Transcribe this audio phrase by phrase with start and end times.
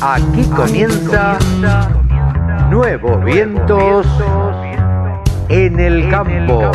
[0.00, 1.38] Aquí comienza
[2.70, 4.06] Nuevos Vientos
[5.48, 6.70] en el Campo.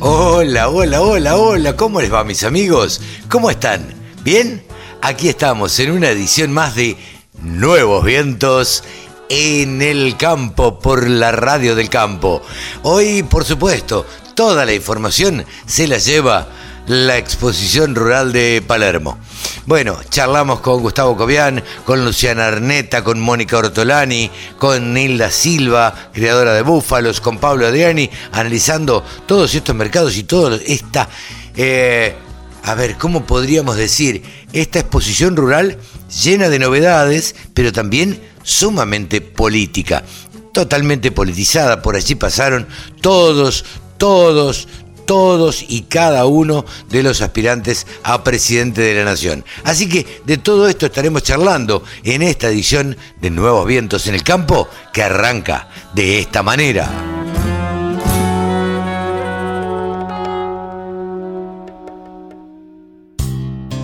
[0.00, 3.00] Hola, hola, hola, hola, ¿cómo les va mis amigos?
[3.28, 3.86] ¿Cómo están?
[4.22, 4.62] ¿Bien?
[5.02, 6.96] Aquí estamos en una edición más de
[7.40, 8.84] Nuevos Vientos
[9.28, 12.42] en el campo por la radio del campo.
[12.82, 16.48] Hoy, por supuesto, toda la información se la lleva
[16.86, 19.18] la exposición rural de Palermo.
[19.66, 26.54] Bueno, charlamos con Gustavo Cobian, con Luciana Arneta, con Mónica Ortolani, con Nilda Silva, creadora
[26.54, 31.08] de Búfalos, con Pablo Adriani, analizando todos estos mercados y toda esta,
[31.56, 32.14] eh,
[32.62, 34.22] a ver, ¿cómo podríamos decir?
[34.52, 35.78] Esta exposición rural
[36.22, 40.04] llena de novedades, pero también sumamente política,
[40.52, 41.82] totalmente politizada.
[41.82, 42.66] Por allí pasaron
[43.00, 43.64] todos,
[43.98, 44.68] todos,
[45.04, 49.44] todos y cada uno de los aspirantes a presidente de la nación.
[49.64, 54.22] Así que de todo esto estaremos charlando en esta edición de Nuevos Vientos en el
[54.22, 56.88] Campo que arranca de esta manera.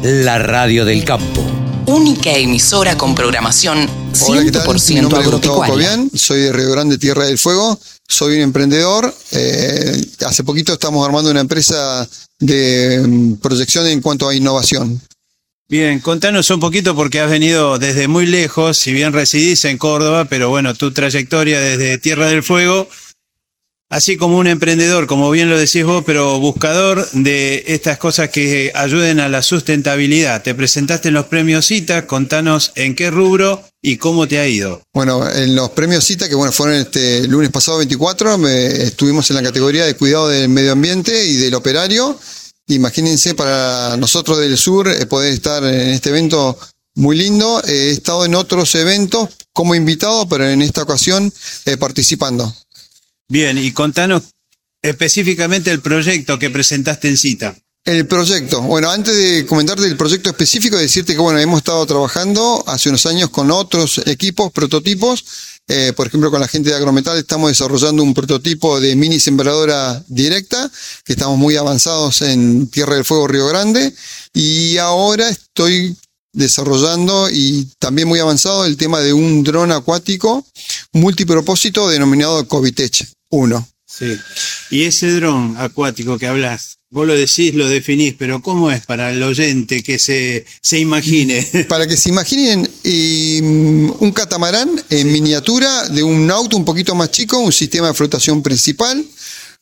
[0.03, 1.62] La radio del campo.
[1.93, 4.67] Única emisora con programación 100% Hola, ¿qué tal?
[4.89, 5.91] Mi nombre es Gustavo agropecuaria.
[5.91, 9.15] Cobian, soy de Río Grande, Tierra del Fuego, soy un emprendedor.
[9.33, 15.03] eh, hace poquito estamos armando una empresa de mm, proyección en cuanto a innovación.
[15.69, 20.25] Bien, contanos un poquito porque has venido desde muy lejos, si bien residís en Córdoba,
[20.25, 22.89] pero bueno, tu trayectoria desde Tierra del Fuego,
[23.93, 28.73] así como un emprendedor, como bien lo decís vos, pero buscador de estas cosas que
[28.75, 30.43] ayuden a la sustentabilidad.
[30.43, 34.81] Te presentaste en los premios CITA, contanos en qué rubro y cómo te ha ido.
[34.95, 39.37] Bueno, en los premios CITA, que bueno, fueron este lunes pasado 24, me- estuvimos en
[39.37, 42.19] la categoría de cuidado del medio ambiente y del operario.
[42.69, 46.59] Imagínense para nosotros del sur eh, poder estar en este evento
[46.95, 47.61] muy lindo.
[47.67, 51.31] Eh, he estado en otros eventos como invitado, pero en esta ocasión
[51.67, 52.55] eh, participando.
[53.29, 54.23] Bien, y contanos
[54.83, 57.57] específicamente el proyecto que presentaste en CITA.
[57.85, 58.61] El proyecto.
[58.63, 63.07] Bueno, antes de comentarte el proyecto específico, decirte que bueno, hemos estado trabajando hace unos
[63.07, 65.25] años con otros equipos, prototipos.
[65.67, 70.01] Eh, por ejemplo, con la gente de Agrometal estamos desarrollando un prototipo de mini sembradora
[70.07, 70.71] directa,
[71.05, 73.93] que estamos muy avanzados en Tierra del Fuego, Río Grande.
[74.33, 75.97] Y ahora estoy
[76.33, 80.45] desarrollando y también muy avanzado el tema de un dron acuático
[80.93, 83.69] multipropósito denominado Covitech 1.
[83.87, 84.17] Sí.
[84.71, 89.13] Y ese dron acuático que hablas, vos lo decís, lo definís, pero ¿cómo es para
[89.13, 91.47] el oyente que se, se imagine?
[91.69, 97.11] Para que se imaginen eh, un catamarán en miniatura de un auto un poquito más
[97.11, 99.05] chico, un sistema de flotación principal,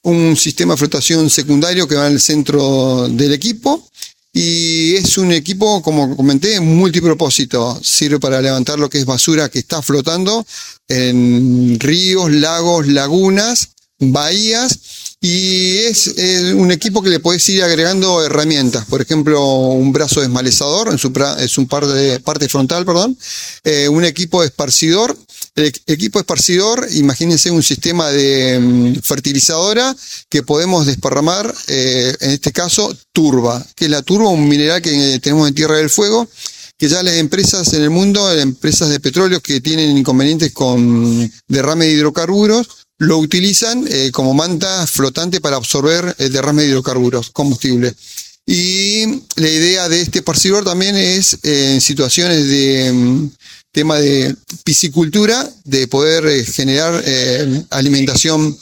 [0.02, 3.89] un sistema de flotación secundario que va en el centro del equipo.
[4.32, 7.80] Y es un equipo, como comenté, multipropósito.
[7.82, 10.46] Sirve para levantar lo que es basura que está flotando
[10.88, 14.78] en ríos, lagos, lagunas, bahías.
[15.20, 18.86] Y es, es un equipo que le puedes ir agregando herramientas.
[18.86, 23.18] Por ejemplo, un brazo desmalezador en su, pra- en su parte, parte frontal, perdón.
[23.64, 25.18] Eh, un equipo esparcidor.
[25.56, 29.94] El equ- equipo esparcidor, imagínense un sistema de mm, fertilizadora
[30.28, 35.14] que podemos desparramar, eh, en este caso, turba, que es la turba, un mineral que
[35.14, 36.28] eh, tenemos en Tierra del Fuego,
[36.78, 41.86] que ya las empresas en el mundo, empresas de petróleo que tienen inconvenientes con derrame
[41.86, 42.66] de hidrocarburos,
[42.98, 47.94] lo utilizan eh, como manta flotante para absorber el derrame de hidrocarburos, combustible.
[48.46, 49.04] Y
[49.36, 53.30] la idea de este esparcidor también es en situaciones de mm,
[53.72, 58.58] tema de piscicultura, de poder eh, generar eh, alimentación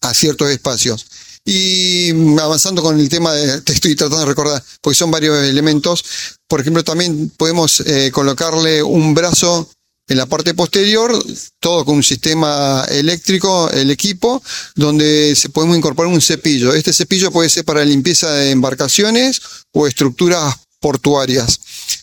[0.00, 1.06] a ciertos espacios.
[1.44, 6.04] Y avanzando con el tema de, te estoy tratando de recordar, porque son varios elementos.
[6.48, 9.68] Por ejemplo, también podemos eh, colocarle un brazo
[10.08, 11.12] en la parte posterior,
[11.60, 14.42] todo con un sistema eléctrico, el equipo,
[14.74, 16.74] donde se podemos incorporar un cepillo.
[16.74, 19.40] Este cepillo puede ser para limpieza de embarcaciones
[19.72, 21.60] o estructuras portuarias.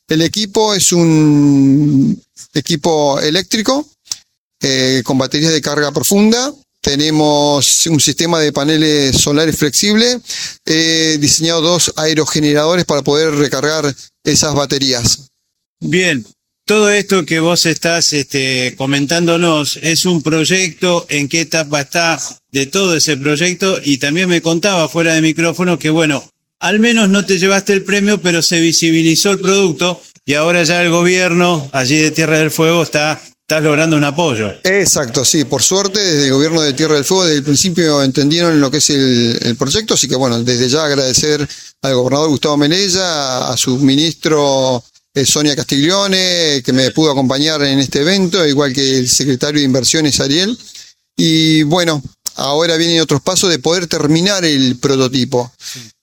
[0.07, 2.21] El equipo es un
[2.53, 3.87] equipo eléctrico
[4.61, 6.53] eh, con baterías de carga profunda.
[6.81, 10.19] Tenemos un sistema de paneles solares flexible.
[10.65, 15.29] He diseñado dos aerogeneradores para poder recargar esas baterías.
[15.79, 16.25] Bien,
[16.65, 22.21] todo esto que vos estás este, comentándonos es un proyecto, en qué etapa está
[22.51, 26.23] de todo ese proyecto y también me contaba fuera de micrófono que bueno,
[26.59, 30.81] al menos no te llevaste el premio, pero se visibilizó el producto y ahora ya
[30.81, 34.53] el gobierno allí de Tierra del Fuego está estás logrando un apoyo.
[34.63, 38.59] Exacto, sí, por suerte desde el gobierno de Tierra del Fuego desde el principio entendieron
[38.61, 41.45] lo que es el, el proyecto, así que bueno, desde ya agradecer
[41.81, 44.81] al gobernador Gustavo Melella, a su ministro
[45.13, 49.65] eh, Sonia Castiglione, que me pudo acompañar en este evento, igual que el secretario de
[49.65, 50.57] Inversiones Ariel.
[51.15, 52.01] Y bueno,
[52.35, 55.51] ahora vienen otros pasos de poder terminar el prototipo.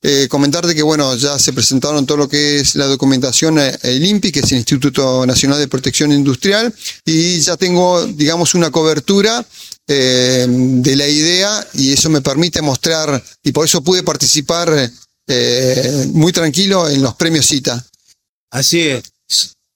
[0.02, 4.04] Eh, comentarte que bueno, ya se presentaron todo lo que es la documentación a el
[4.04, 6.74] INPI, que es el Instituto Nacional de Protección Industrial,
[7.04, 9.44] y ya tengo, digamos, una cobertura
[9.86, 14.90] eh, de la idea y eso me permite mostrar, y por eso pude participar
[15.26, 17.84] eh, muy tranquilo en los premios CITA.
[18.50, 19.02] Así es.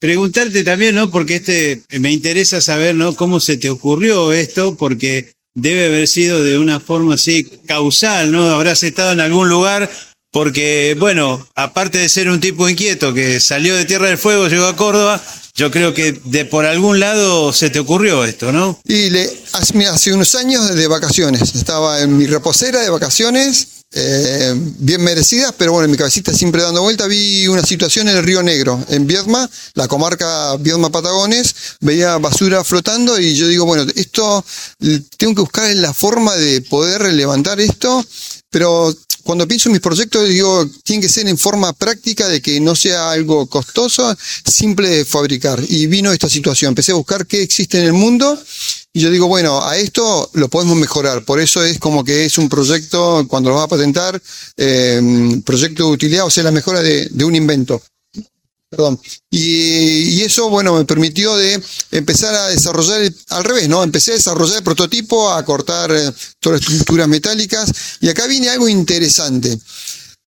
[0.00, 1.10] Preguntarte también, ¿no?
[1.10, 3.14] Porque este me interesa saber, ¿no?
[3.14, 8.50] Cómo se te ocurrió esto, porque debe haber sido de una forma así causal, ¿no?
[8.50, 9.90] Habrás estado en algún lugar
[10.34, 14.66] porque, bueno, aparte de ser un tipo inquieto que salió de Tierra del Fuego, llegó
[14.66, 15.22] a Córdoba,
[15.54, 18.80] yo creo que de por algún lado se te ocurrió esto, ¿no?
[18.84, 25.02] Y le, hace, unos años de vacaciones, estaba en mi reposera de vacaciones, eh, bien
[25.02, 28.42] merecidas, pero bueno, en mi cabecita siempre dando vuelta, vi una situación en el Río
[28.42, 34.44] Negro, en Viedma, la comarca Viedma Patagones, veía basura flotando y yo digo, bueno, esto,
[35.16, 38.04] tengo que buscar la forma de poder levantar esto,
[38.50, 38.92] pero
[39.22, 42.76] cuando pienso en mis proyectos, digo, tiene que ser en forma práctica de que no
[42.76, 45.60] sea algo costoso, simple de fabricar.
[45.66, 46.68] Y vino esta situación.
[46.68, 48.38] Empecé a buscar qué existe en el mundo
[48.96, 51.24] y yo digo, bueno, a esto lo podemos mejorar.
[51.24, 54.22] Por eso es como que es un proyecto, cuando lo vas a patentar,
[54.56, 57.82] eh, proyecto de utilidad, o sea, la mejora de, un invento.
[58.70, 59.00] Perdón.
[59.30, 61.60] Y, eso, bueno, me permitió de
[61.90, 63.82] empezar a desarrollar al revés, ¿no?
[63.82, 67.72] Empecé a desarrollar el prototipo, a cortar eh, todas las estructuras metálicas.
[68.00, 69.58] Y acá viene algo interesante.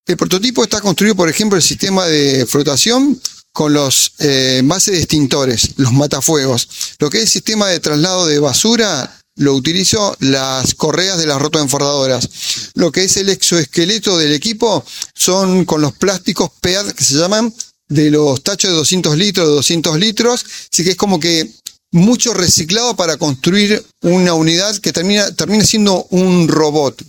[0.06, 3.18] El prototipo está construido, por ejemplo, el sistema de flotación
[3.58, 6.68] con los eh, de extintores, los matafuegos.
[7.00, 11.42] Lo que es el sistema de traslado de basura, lo utilizo las correas de las
[11.42, 12.28] rotoenfordadoras.
[12.74, 17.52] Lo que es el exoesqueleto del equipo son con los plásticos PEAD que se llaman
[17.88, 21.50] de los tachos de 200 litros, de 200 litros, así que es como que
[21.90, 27.02] mucho reciclado para construir una unidad que termina, termina siendo un robot.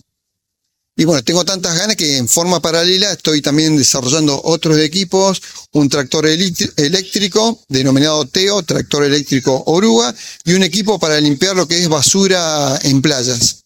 [1.00, 5.42] Y bueno, tengo tantas ganas que en forma paralela estoy también desarrollando otros equipos,
[5.72, 10.13] un tractor eléctrico denominado TEO, tractor eléctrico oruga,
[10.44, 13.62] y un equipo para limpiar lo que es basura en playas.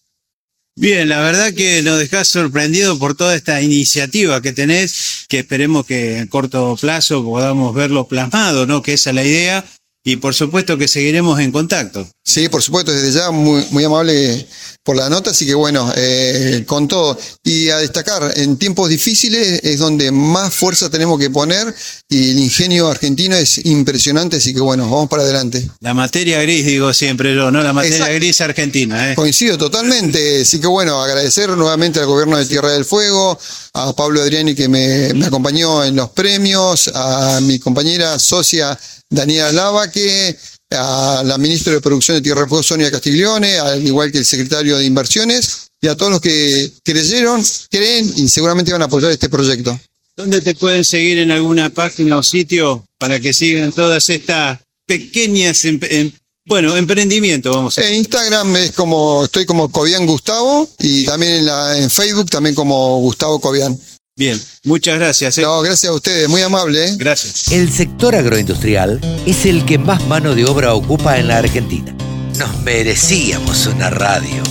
[0.75, 5.87] Bien, la verdad que nos dejás sorprendido por toda esta iniciativa que tenés, que esperemos
[5.87, 8.83] que en corto plazo podamos verlo plasmado, ¿no?
[8.83, 9.65] Que esa es la idea.
[10.05, 12.05] Y por supuesto que seguiremos en contacto.
[12.25, 14.45] Sí, por supuesto, desde ya muy, muy amable
[14.83, 17.17] por la nota, así que bueno, eh, con todo.
[17.41, 21.73] Y a destacar, en tiempos difíciles es donde más fuerza tenemos que poner
[22.09, 25.69] y el ingenio argentino es impresionante, así que bueno, vamos para adelante.
[25.79, 27.63] La materia gris, digo siempre yo, ¿no?
[27.63, 28.15] La materia Exacto.
[28.15, 29.11] gris argentina.
[29.11, 29.15] ¿eh?
[29.15, 33.39] Coincido totalmente, así que bueno, agradecer nuevamente al gobierno de Tierra del Fuego,
[33.73, 38.77] a Pablo Adriani que me, me acompañó en los premios, a mi compañera socia
[39.09, 40.35] Daniela Lavaque,
[40.71, 44.25] a la ministra de Producción de Tierra del Fuego, Sonia Castiglione, al igual que el
[44.25, 49.11] secretario de Inversiones, y a todos los que creyeron, creen y seguramente van a apoyar
[49.11, 49.77] este proyecto.
[50.15, 55.65] ¿Dónde te pueden seguir en alguna página o sitio para que sigan todas estas pequeñas,
[55.65, 56.11] em, em,
[56.45, 57.87] bueno, emprendimientos, vamos a?
[57.87, 62.53] En Instagram es como, estoy como Cobian Gustavo y también en, la, en Facebook también
[62.53, 63.77] como Gustavo Cobian.
[64.15, 65.39] Bien, muchas gracias.
[65.39, 65.41] ¿eh?
[65.41, 66.85] No, gracias a ustedes, muy amable.
[66.85, 66.89] ¿eh?
[66.97, 67.51] Gracias.
[67.51, 71.91] El sector agroindustrial es el que más mano de obra ocupa en la Argentina.
[72.37, 74.43] Nos merecíamos una radio.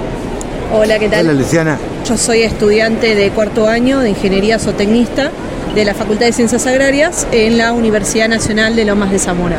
[0.72, 1.28] Hola, ¿qué tal?
[1.28, 1.80] Hola Luciana.
[2.08, 5.32] Yo soy estudiante de cuarto año de Ingeniería Zootecnista
[5.74, 9.58] de la Facultad de Ciencias Agrarias en la Universidad Nacional de Lomas de Zamora.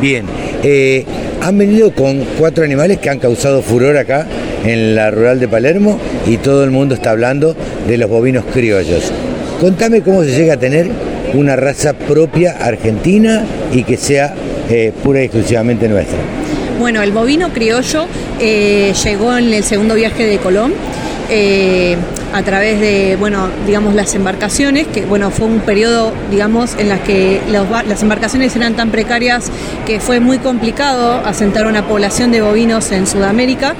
[0.00, 0.26] Bien,
[0.62, 1.04] eh,
[1.40, 4.26] han venido con cuatro animales que han causado furor acá
[4.64, 7.54] en la rural de Palermo y todo el mundo está hablando
[7.86, 9.12] de los bovinos criollos.
[9.60, 10.90] Contame cómo se llega a tener
[11.34, 14.34] una raza propia argentina y que sea
[14.68, 16.18] eh, pura y exclusivamente nuestra.
[16.78, 18.06] Bueno, el bovino criollo
[18.40, 20.74] eh, llegó en el segundo viaje de Colón.
[21.30, 21.96] Eh,
[22.34, 26.98] a través de, bueno, digamos, las embarcaciones, que, bueno, fue un periodo, digamos, en las
[27.00, 29.52] que las embarcaciones eran tan precarias
[29.86, 33.76] que fue muy complicado asentar una población de bovinos en Sudamérica.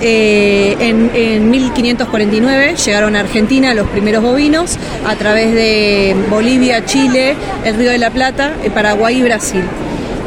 [0.00, 7.34] Eh, en, en, 1549 llegaron a Argentina los primeros bovinos a través de Bolivia, Chile,
[7.64, 9.64] el Río de la Plata, Paraguay y Brasil.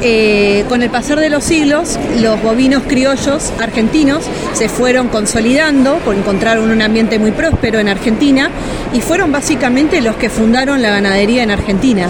[0.02, 6.16] Eh, con el pasar de los siglos, los bovinos criollos argentinos se fueron consolidando, por
[6.16, 8.50] encontraron un ambiente muy próspero en Argentina
[8.94, 12.10] y fueron básicamente los que fundaron la ganadería en Argentina.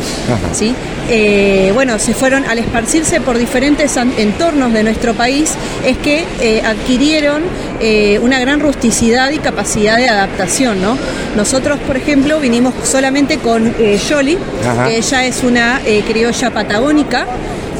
[0.53, 0.73] ¿sí?
[1.09, 5.53] Eh, bueno, se fueron al esparcirse por diferentes entornos de nuestro país,
[5.85, 7.43] es que eh, adquirieron
[7.79, 10.81] eh, una gran rusticidad y capacidad de adaptación.
[10.81, 10.97] ¿no?
[11.35, 13.73] Nosotros, por ejemplo, vinimos solamente con
[14.09, 14.37] Yoli,
[14.85, 17.25] que ella es una criolla patagónica.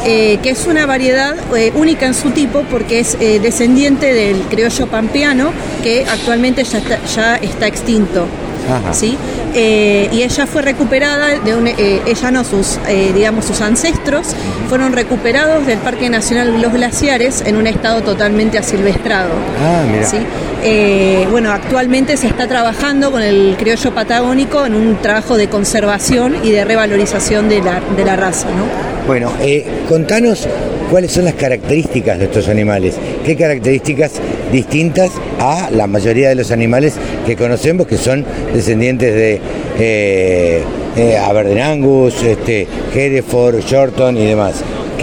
[0.06, 4.42] Eh, que es una variedad eh, única en su tipo porque es eh, descendiente del
[4.44, 5.52] criollo pampeano
[5.84, 8.26] que actualmente ya está, ya está extinto.
[8.70, 8.94] Ajá.
[8.94, 9.18] ¿sí?
[9.54, 12.80] Y ella fue recuperada de un, ella no sus
[13.14, 14.28] digamos sus ancestros
[14.70, 19.32] fueron recuperados del Parque Nacional Los Glaciares en un estado totalmente asilvestrado.
[19.60, 20.06] Ah, mira.
[20.06, 20.20] ¿sí?
[20.64, 26.36] Eh, bueno, actualmente se está trabajando con el criollo patagónico en un trabajo de conservación
[26.44, 28.48] y de revalorización de la, de la raza.
[28.50, 28.66] ¿no?
[29.08, 30.48] Bueno, eh, contanos
[30.90, 32.96] cuáles son las características de estos animales.
[33.26, 34.14] ¿Qué características
[34.52, 39.40] distintas a la mayoría de los animales que conocemos que son descendientes de
[39.80, 40.62] eh,
[40.98, 44.62] eh, Aberdeen Angus, este, Hereford, Shorton y demás?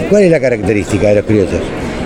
[0.09, 1.61] ¿Cuál es la característica de los criollos?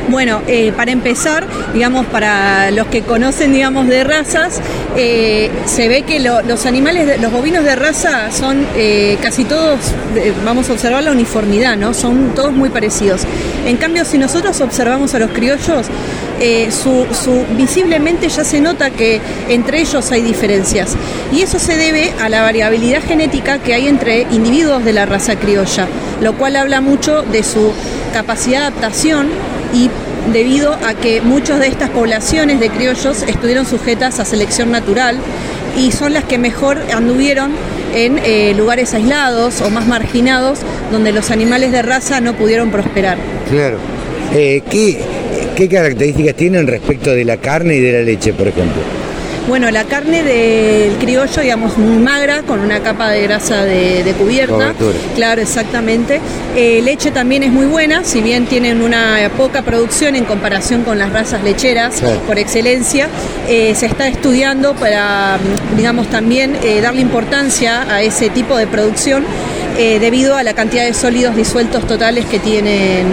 [0.10, 4.60] Bueno, eh, para empezar, digamos, para los que conocen, digamos, de razas,
[4.98, 9.79] eh, se ve que lo- los animales, los bovinos de raza son eh, casi todos,
[10.45, 11.93] vamos a observar la uniformidad, ¿no?
[11.93, 13.22] Son todos muy parecidos.
[13.65, 15.88] En cambio, si nosotros observamos a los criollos,
[16.45, 17.05] eh, su,
[17.55, 20.97] visiblemente ya se nota que entre ellos hay diferencias.
[21.31, 25.38] Y eso se debe a la variabilidad genética que hay entre individuos de la raza
[25.38, 25.88] criolla,
[26.19, 27.71] lo cual habla mucho de su
[28.12, 29.29] capacidad de adaptación
[29.73, 29.89] y
[30.33, 35.19] debido a que muchas de estas poblaciones de criollos estuvieron sujetas a selección natural
[35.77, 37.51] y son las que mejor anduvieron
[37.95, 40.59] en eh, lugares aislados o más marginados
[40.91, 43.17] donde los animales de raza no pudieron prosperar.
[43.50, 43.77] Claro.
[44.33, 45.00] Eh, ¿qué,
[45.55, 48.81] ¿Qué características tienen respecto de la carne y de la leche, por ejemplo?
[49.48, 54.13] Bueno, la carne del criollo, digamos, muy magra, con una capa de grasa de, de
[54.13, 54.53] cubierta.
[54.53, 54.98] Cobertura.
[55.15, 56.22] Claro, exactamente.
[56.55, 60.98] Eh, leche también es muy buena, si bien tienen una poca producción en comparación con
[60.98, 62.19] las razas lecheras Claro.
[62.22, 63.10] por excelencia,
[63.50, 65.38] eh, se está estudiando para,
[65.75, 69.24] digamos, también eh, darle importancia a ese tipo de producción.
[69.75, 73.07] eh, debido a la cantidad de sólidos disueltos totales que tienen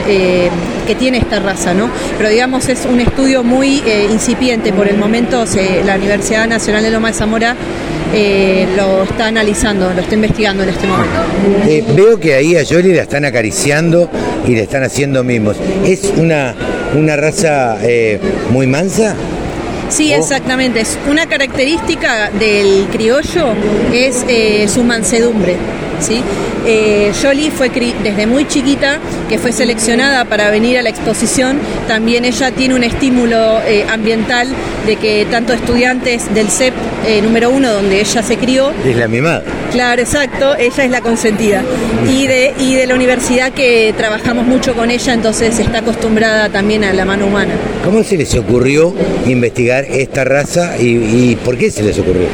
[0.82, 1.90] que tiene esta raza, ¿no?
[2.16, 5.44] Pero digamos es un estudio muy eh, incipiente por el momento.
[5.84, 7.56] la Universidad Nacional de Loma de Zamora
[8.12, 11.20] eh, lo está analizando, lo está investigando en este momento.
[11.66, 14.10] Eh, veo que ahí a Yoli la están acariciando
[14.46, 15.56] y le están haciendo mimos.
[15.84, 16.54] ¿Es una,
[16.96, 17.78] una raza
[18.50, 19.14] muy mansa?
[19.90, 20.18] Sí, Oh.
[20.18, 20.80] exactamente.
[20.80, 23.54] Es una característica del criollo
[23.92, 25.56] es eh, su mansedumbre.
[26.00, 26.22] ¿sí?
[26.66, 31.58] Eh, Jolie fue cri- desde muy chiquita que fue seleccionada para venir a la exposición.
[31.88, 34.48] También ella tiene un estímulo eh, ambiental
[34.86, 36.72] de que tanto estudiantes del CEP
[37.06, 39.42] eh, número uno, donde ella se crió, Es la mimada.
[39.70, 41.62] Claro, exacto, ella es la consentida.
[42.08, 46.84] Y de, y de la universidad que trabajamos mucho con ella, entonces está acostumbrada también
[46.84, 47.52] a la mano humana.
[47.84, 48.94] ¿Cómo se les ocurrió
[49.26, 52.26] investigar esta raza y, y por qué se les ocurrió?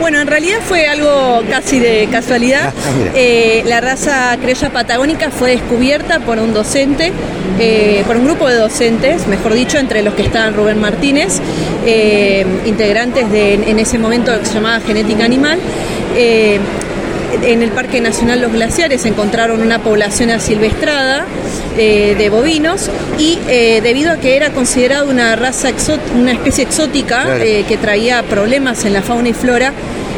[0.00, 2.72] Bueno, en realidad fue algo casi de casualidad.
[2.72, 3.10] Ah, mira.
[3.16, 7.10] Eh, la raza criolla patagónica fue descubierta por un docente,
[7.58, 11.40] eh, por un grupo de docentes, mejor dicho, entre los que estaban Rubén Martínez,
[11.84, 15.58] eh, integrantes de en ese momento que se llamaba Genética Animal.
[16.16, 16.58] Eh,
[17.42, 21.26] en el Parque Nacional Los Glaciares encontraron una población asilvestrada
[21.76, 25.68] eh, de bovinos y eh, debido a que era considerada una raza
[26.16, 27.44] una especie exótica Claro.
[27.44, 29.72] eh, que traía problemas en la fauna y flora,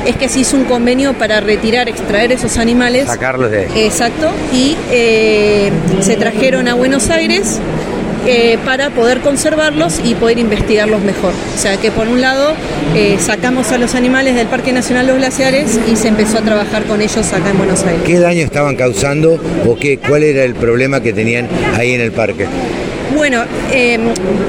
[0.07, 3.07] es que se hizo un convenio para retirar, extraer esos animales.
[3.07, 3.67] Sacarlos de ahí.
[3.85, 4.77] Exacto, y
[6.01, 7.59] se trajeron a Buenos Aires
[8.27, 11.33] eh, para poder conservarlos y poder investigarlos mejor.
[11.55, 12.55] O sea que por un lado
[12.95, 16.85] eh, sacamos a los animales del Parque Nacional Los Glaciares y se empezó a trabajar
[16.85, 18.03] con ellos acá en Buenos Aires.
[18.05, 22.13] ¿Qué daño estaban causando o qué, cuál era el problema que tenían ahí en el
[22.13, 22.47] parque?
[23.31, 23.97] Bueno, eh,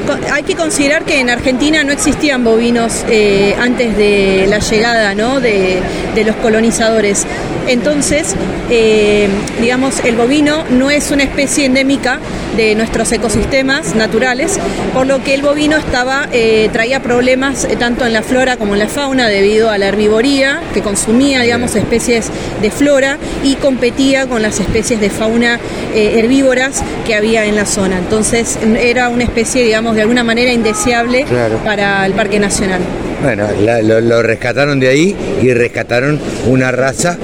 [0.08, 5.14] co- hay que considerar que en Argentina no existían bovinos eh, antes de la llegada
[5.14, 5.40] ¿no?
[5.40, 5.78] de,
[6.16, 7.28] de los colonizadores.
[7.68, 8.34] Entonces,
[8.72, 9.30] eh,
[9.62, 12.18] digamos, el bovino no es una especie endémica
[12.58, 14.60] de nuestros ecosistemas naturales,
[14.96, 18.74] por lo que el bovino estaba, eh, traía problemas eh, tanto en la flora como
[18.74, 22.30] en la fauna debido a la herbivoría que consumía, digamos, especies
[22.62, 25.60] de flora y competía con las especies de fauna
[25.94, 27.98] herbívoras que había en la zona.
[28.00, 31.58] Entonces era una especie, digamos, de alguna manera indeseable Claro.
[31.64, 32.82] para el Parque Nacional.
[33.24, 37.18] Bueno, la- lo, lo rescataron de ahí y rescataron una raza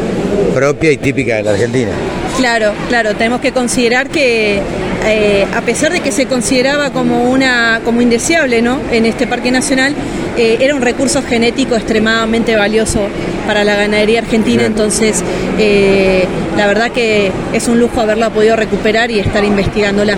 [0.53, 1.91] propia y típica de la Argentina.
[2.37, 4.61] Claro, claro, tenemos que considerar que
[5.05, 8.79] eh, a pesar de que se consideraba como una como indeseable ¿no?
[8.91, 9.93] en este parque nacional,
[10.37, 13.07] eh, era un recurso genético extremadamente valioso
[13.47, 15.23] para la ganadería argentina, entonces
[15.57, 16.25] eh,
[16.57, 20.17] la verdad que es un lujo haberla podido recuperar y estar investigándola.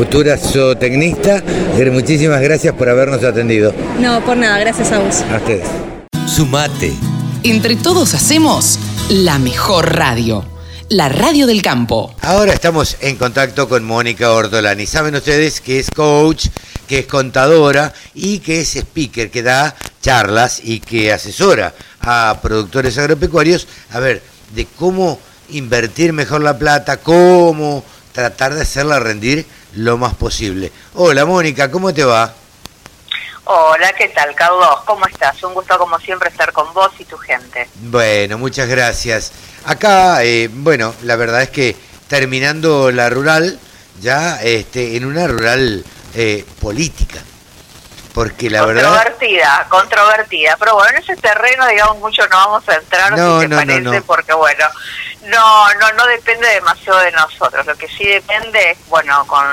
[0.00, 1.44] Futura zootecnista,
[1.92, 3.74] muchísimas gracias por habernos atendido.
[3.98, 5.16] No, por nada, gracias a vos.
[5.30, 5.68] A ustedes.
[6.26, 6.94] Sumate.
[7.42, 8.78] Entre todos hacemos
[9.10, 10.42] la mejor radio
[10.88, 12.14] la radio del campo.
[12.22, 14.86] Ahora estamos en contacto con Mónica Ortolani.
[14.86, 16.46] Saben ustedes que es coach,
[16.88, 22.96] que es contadora y que es speaker, que da charlas y que asesora a productores
[22.96, 24.22] agropecuarios a ver
[24.54, 30.72] de cómo invertir mejor la plata, cómo tratar de hacerla rendir lo más posible.
[30.94, 32.34] Hola Mónica, ¿cómo te va?
[33.44, 34.68] Hola, ¿qué tal, Carlos?
[34.86, 35.42] ¿Cómo estás?
[35.42, 37.68] Un gusto, como siempre, estar con vos y tu gente.
[37.82, 39.32] Bueno, muchas gracias.
[39.64, 43.58] Acá, eh, bueno, la verdad es que terminando la rural,
[44.00, 45.84] ya este, en una rural
[46.14, 47.20] eh, política.
[48.20, 48.82] Porque la verdad.
[48.84, 50.56] Controvertida, controvertida.
[50.58, 54.02] Pero bueno, en ese terreno, digamos, mucho no vamos a entrar, no, si te parece,
[54.02, 54.66] porque bueno,
[55.22, 57.64] no, no, no depende demasiado de nosotros.
[57.64, 59.46] Lo que sí depende es, bueno, con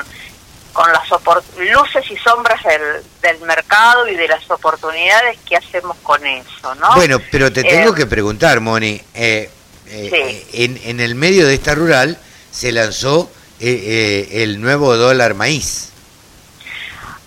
[0.73, 1.09] con las
[1.57, 6.93] luces y sombras del, del, mercado y de las oportunidades que hacemos con eso, ¿no?
[6.93, 9.49] Bueno, pero te tengo eh, que preguntar, Moni, eh,
[9.87, 12.19] eh, en, en el medio de esta rural
[12.51, 15.93] se lanzó el nuevo dólar maíz.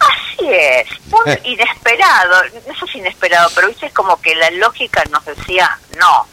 [0.01, 5.25] Así es, muy inesperado, eso es inesperado, pero viste, es como que la lógica nos
[5.27, 6.27] decía, no,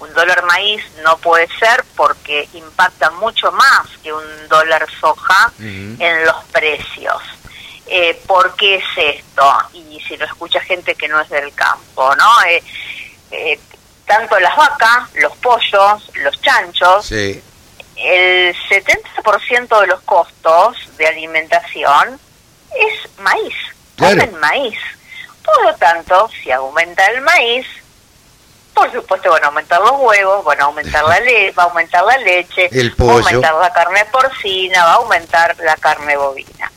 [0.00, 6.24] un dólar maíz no puede ser porque impacta mucho más que un dólar soja en
[6.24, 7.20] los precios.
[7.86, 9.50] Eh, ¿Por qué es esto?
[9.72, 12.42] Y si lo escucha gente que no es del campo, ¿no?
[12.42, 12.62] Eh,
[13.30, 13.58] eh,
[14.06, 17.10] tanto las vacas, los pollos, los chanchos,
[17.96, 22.20] el 70% de los costos de alimentación
[22.70, 23.54] es maíz,
[23.98, 24.78] comen maíz.
[25.44, 27.66] Por lo tanto, si aumenta el maíz,
[28.74, 32.04] por supuesto van a aumentar los huevos, van a aumentar la leche, va a aumentar
[32.04, 32.68] la leche,
[33.00, 36.70] va a aumentar la carne porcina, va a aumentar la carne bovina.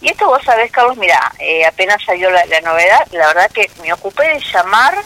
[0.00, 3.92] Y esto vos sabés, Carlos, mira, eh, apenas salió la, novedad, la verdad que me
[3.92, 5.02] ocupé de llamar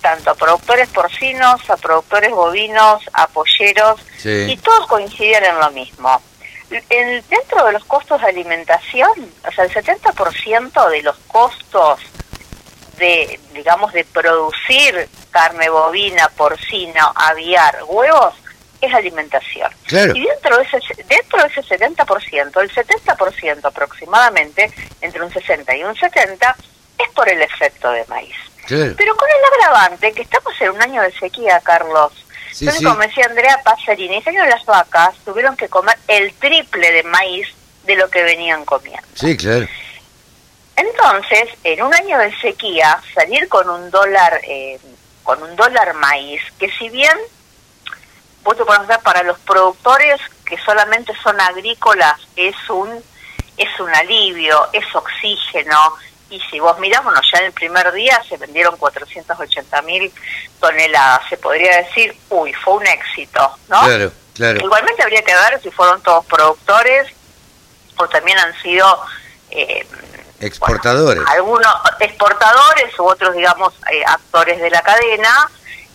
[0.00, 6.20] tanto a productores porcinos, a productores bovinos, a polleros, y todos coincidían en lo mismo.
[6.70, 9.10] El, dentro de los costos de alimentación,
[9.46, 12.00] o sea, el 70% de los costos
[12.98, 18.34] de, digamos, de producir carne bovina, porcina, aviar, huevos,
[18.80, 19.70] es alimentación.
[19.88, 25.84] Y dentro de ese, dentro de ese 70%, el 70% aproximadamente, entre un 60 y
[25.84, 26.56] un 70,
[26.98, 28.34] es por el efecto de maíz.
[28.68, 32.12] Pero con el agravante que estamos en un año de sequía, Carlos.
[32.60, 37.48] Entonces, como decía Andrea Pasarini, año las vacas tuvieron que comer el triple de maíz
[37.84, 39.06] de lo que venían comiendo.
[39.14, 39.66] Sí, claro.
[40.76, 44.78] Entonces, en un año de sequía, salir con un dólar, eh,
[45.22, 47.16] con un dólar maíz, que si bien
[48.42, 52.90] vos te para los productores que solamente son agrícolas, es un,
[53.56, 55.94] es un alivio, es oxígeno,
[56.28, 60.12] y si vos mirás, bueno, ya en el primer día se vendieron 480 mil
[60.60, 63.80] toneladas, se podría decir, uy, fue un éxito, ¿no?
[63.82, 64.58] Claro, claro.
[64.58, 67.08] Igualmente habría que ver si fueron todos productores
[67.96, 69.00] o también han sido
[69.50, 69.86] eh,
[70.40, 71.22] Exportadores.
[71.28, 75.50] algunos exportadores u otros, digamos, eh, actores de la cadena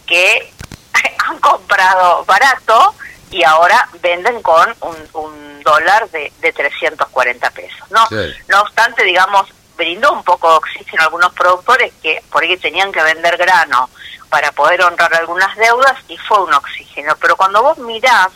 [0.07, 0.51] que
[1.27, 2.95] han comprado barato
[3.29, 4.73] y ahora venden con
[5.13, 7.91] un, dólar de, de 340 pesos.
[7.91, 8.07] No,
[8.47, 9.47] no obstante, digamos,
[9.81, 13.89] brindó un poco de oxígeno a algunos productores que por ahí tenían que vender grano
[14.29, 17.15] para poder honrar algunas deudas y fue un oxígeno.
[17.19, 18.31] Pero cuando vos mirás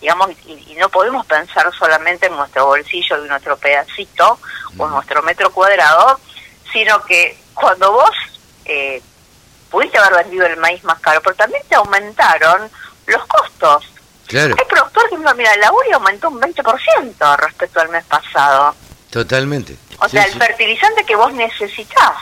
[0.00, 4.38] digamos, y, no podemos pensar solamente en nuestro bolsillo y nuestro pedacito
[4.76, 6.20] o en nuestro metro cuadrado,
[6.72, 8.10] sino que cuando vos
[8.64, 9.02] eh,
[9.70, 12.70] pudiste haber vendido el maíz más caro, pero también te aumentaron
[13.06, 13.92] los costos.
[14.26, 14.54] Claro.
[14.58, 18.74] Hay productor que mira, la uria aumentó un 20% respecto al mes pasado.
[19.10, 19.76] Totalmente.
[20.00, 22.14] O sea, el fertilizante que vos necesitas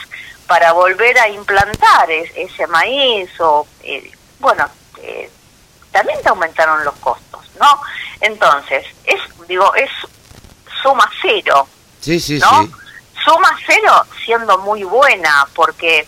[0.46, 4.68] para volver a implantar ese maíz o, eh, bueno,
[5.02, 5.30] eh,
[5.90, 7.80] también te aumentaron los costos, ¿no?
[8.20, 9.90] Entonces, es, digo, es
[10.82, 11.66] suma cero,
[12.00, 12.62] sí, sí, ¿no?
[12.62, 12.72] Sí.
[13.24, 16.06] Suma cero siendo muy buena, porque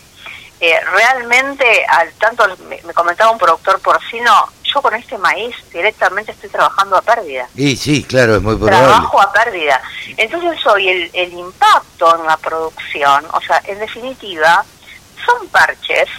[0.61, 6.49] eh, realmente, al tanto me, comentaba un productor porcino, yo con este maíz directamente estoy
[6.49, 7.47] trabajando a pérdida.
[7.55, 8.79] Y sí, claro, es muy probable.
[8.79, 9.81] Trabajo a pérdida.
[10.17, 14.63] Entonces hoy el, el impacto en la producción, o sea, en definitiva,
[15.25, 16.09] son parches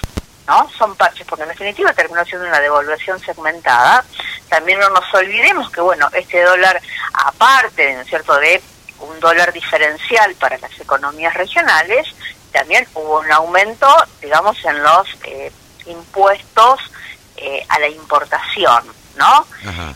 [0.51, 0.69] ¿no?
[0.77, 4.05] Son parches, porque en definitiva terminó siendo una devolución segmentada,
[4.49, 6.81] también no nos olvidemos que, bueno, este dólar,
[7.13, 8.61] aparte, ¿no es cierto?, de
[8.99, 12.09] un dólar diferencial para las economías regionales,
[12.53, 13.87] también hubo un aumento,
[14.21, 15.53] digamos, en los eh,
[15.87, 16.81] impuestos
[17.41, 18.85] eh, a la importación,
[19.17, 19.47] ¿no?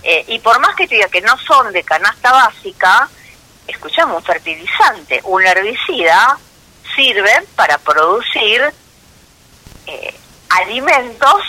[0.02, 3.08] Eh, y por más que te diga que no son de canasta básica,
[3.66, 6.38] escuchamos un fertilizante, un herbicida,
[6.94, 8.62] sirve para producir
[10.48, 11.42] alimentos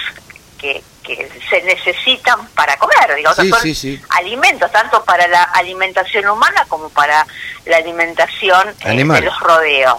[0.58, 3.70] que, que se necesitan para comer, digamos, son
[4.10, 7.26] alimentos tanto para la alimentación humana como para
[7.66, 9.98] la alimentación eh, de los rodeos.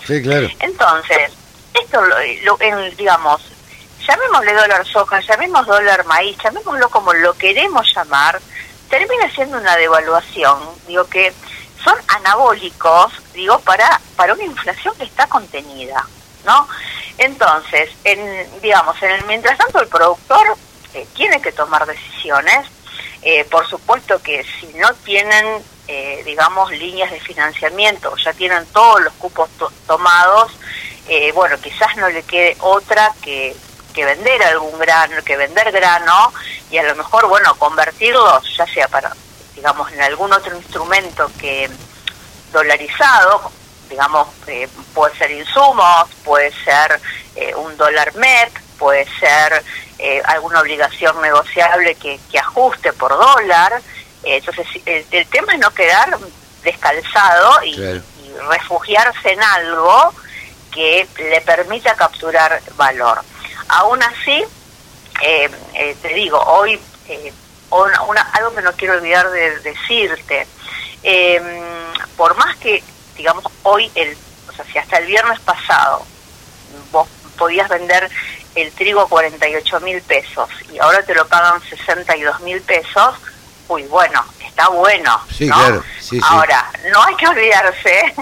[0.61, 1.33] Entonces,
[1.75, 2.01] esto,
[2.45, 2.59] lo,
[2.97, 3.41] digamos,
[4.07, 8.41] llamémosle dólar soja, llamemos dólar maíz, llamémoslo como lo queremos llamar,
[8.89, 11.33] termina siendo una devaluación, digo que
[11.83, 16.07] son anabólicos, digo, para, para una inflación que está contenida,
[16.45, 16.69] ¿no?
[17.19, 20.57] Entonces, en, digamos, en el mientras tanto el productor
[21.15, 22.67] tiene que tomar decisiones.
[23.23, 29.01] Eh, por supuesto que si no tienen, eh, digamos, líneas de financiamiento, ya tienen todos
[29.01, 29.49] los cupos
[29.87, 30.53] tomados,
[31.09, 33.57] eh, bueno, quizás no le quede otra que,
[33.97, 36.31] que vender algún grano, que vender grano
[36.71, 39.11] y a lo mejor, bueno, convertirlos, ya sea para,
[39.55, 41.71] digamos, en algún otro instrumento que
[42.53, 43.51] dolarizado,
[43.89, 44.29] digamos,
[44.93, 47.01] puede ser insumos, puede ser
[47.57, 49.65] un dólar MEP, puede ser
[49.99, 53.81] eh, alguna obligación negociable que, ajuste por dólar.
[54.25, 56.19] Eh, entonces, el, tema es no quedar
[56.63, 58.03] descalzado y,
[58.51, 60.13] refugiarse en algo
[60.71, 63.23] que le permita capturar valor.
[63.69, 64.45] Aún así,
[65.23, 66.81] eh, te digo, hoy,
[67.71, 70.47] una, algo que no quiero olvidar de decirte,
[72.17, 72.83] por más que,
[73.17, 74.17] digamos, hoy, el,
[74.49, 76.05] o sea, si hasta el viernes pasado
[76.91, 78.11] vos podías vender
[78.55, 83.15] el trigo a 48 mil pesos y ahora te lo pagan 62 mil pesos,
[83.69, 85.21] uy, bueno, está bueno.
[85.31, 85.83] Sí, claro.
[86.23, 88.15] ahora, no hay que olvidarse,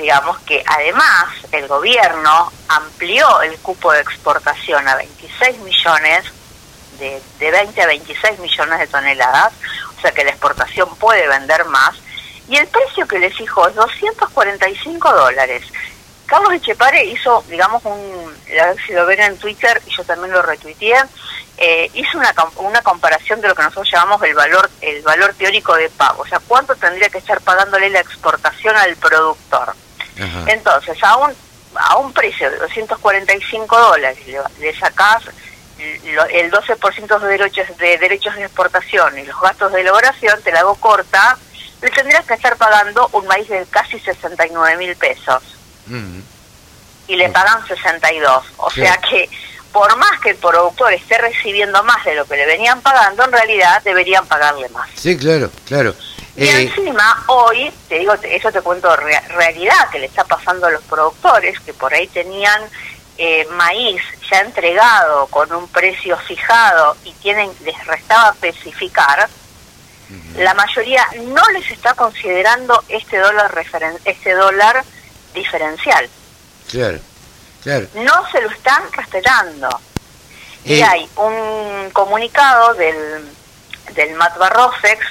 [0.00, 6.24] digamos que además el gobierno amplió el cupo de exportación a 26 millones,
[6.98, 9.52] de, de 20 a 26 millones de toneladas,
[9.96, 11.94] o sea que la exportación puede vender más,
[12.48, 15.64] y el precio que les fijó es 245 dólares.
[16.26, 20.32] Carlos Echepare hizo, digamos, un, a ver si lo ven en Twitter, y yo también
[20.32, 20.96] lo retuiteé,
[21.56, 25.74] eh, hizo una, una comparación de lo que nosotros llamamos el valor, el valor teórico
[25.74, 29.74] de pago, o sea, cuánto tendría que estar pagándole la exportación al productor.
[30.46, 31.32] Entonces, a un,
[31.76, 35.24] a un precio de 245 dólares le, le sacás
[35.78, 40.60] el 12% de derechos, de derechos de exportación y los gastos de elaboración, te la
[40.60, 41.36] hago corta,
[41.82, 45.42] le tendrías que estar pagando un maíz de casi 69 mil pesos.
[47.06, 48.44] Y le pagan 62.
[48.56, 49.28] O sea que
[49.72, 53.32] por más que el productor esté recibiendo más de lo que le venían pagando, en
[53.32, 54.88] realidad deberían pagarle más.
[54.94, 55.94] Sí, claro, claro.
[56.36, 60.70] Y eh, encima, hoy, te digo, eso te cuento realidad que le está pasando a
[60.70, 62.60] los productores, que por ahí tenían
[63.16, 69.28] eh, maíz ya entregado con un precio fijado y tienen les restaba especificar,
[70.36, 74.84] la mayoría no les está considerando este dólar referen este dólar
[75.32, 76.08] diferencial.
[76.70, 76.98] Claro,
[77.62, 77.86] claro.
[77.94, 79.68] No se lo están respetando.
[80.64, 83.32] Y eh, hay un comunicado del,
[83.94, 85.06] del Matbarrofex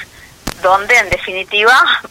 [0.63, 2.01] donde en definitiva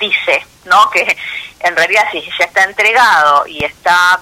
[0.00, 1.16] dice no que
[1.60, 4.18] en realidad si ya está entregado y está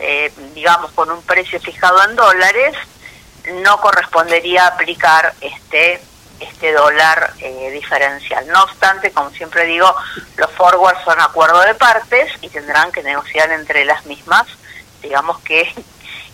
[0.00, 2.74] eh, digamos con un precio fijado en dólares
[3.62, 6.00] no correspondería aplicar este
[6.40, 8.46] este dólar eh, diferencial.
[8.46, 9.92] No obstante, como siempre digo,
[10.36, 14.46] los forwards son acuerdo de partes y tendrán que negociar entre las mismas,
[15.02, 15.68] digamos que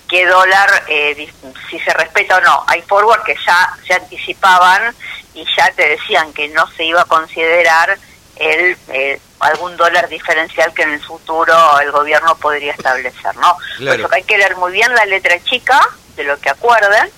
[0.08, 1.32] qué dólar, eh,
[1.68, 2.64] si se respeta o no.
[2.66, 4.94] Hay forward que ya se anticipaban
[5.34, 7.98] y ya te decían que no se iba a considerar
[8.36, 13.56] el eh, algún dólar diferencial que en el futuro el gobierno podría establecer, ¿no?
[13.78, 15.80] Por eso que hay que leer muy bien la letra chica
[16.16, 17.10] de lo que acuerden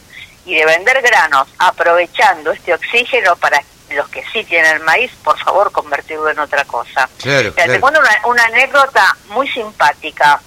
[0.44, 5.70] y de vender granos aprovechando este oxígeno para los que sí tienen maíz, por favor,
[5.70, 7.08] convertirlo en otra cosa.
[7.22, 10.40] Claro, Te cuento una, anécdota muy simpática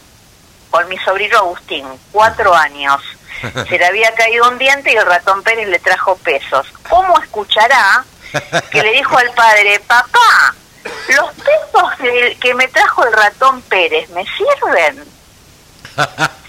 [0.69, 3.01] con mi sobrino Agustín, cuatro años.
[3.69, 6.67] Se le había caído un diente y el ratón Pérez le trajo pesos.
[6.89, 8.03] ¿Cómo escuchará
[8.71, 14.25] que le dijo al padre, papá, los pesos que me trajo el ratón Pérez me
[14.25, 15.05] sirven?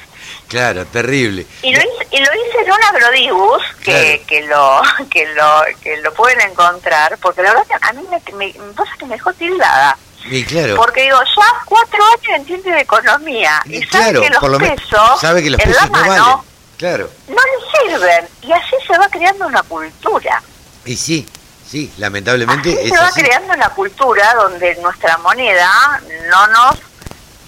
[0.50, 1.46] Claro, terrible.
[1.62, 5.96] Y lo hice, y lo hice en un agrodibus que, que, lo, que, lo, que
[5.98, 9.32] lo pueden encontrar, porque la verdad que a mí me, me, pasa que me dejó
[9.32, 9.96] tildada.
[10.24, 10.74] Y claro.
[10.74, 15.50] Porque digo, ya cuatro años entiende de economía y, sabe que los pesos, sabe que
[15.50, 16.44] los en la mano
[16.76, 17.08] Claro.
[17.28, 18.28] no le sirven.
[18.42, 20.42] Y así se va creando una cultura.
[20.84, 21.28] Y sí,
[21.64, 23.22] sí, lamentablemente Así es se va así.
[23.22, 26.76] creando una cultura donde nuestra moneda no nos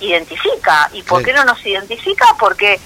[0.07, 0.89] identifica.
[0.93, 1.27] ¿Y por Sí.
[1.27, 2.27] qué no nos identifica?
[2.39, 2.79] Porque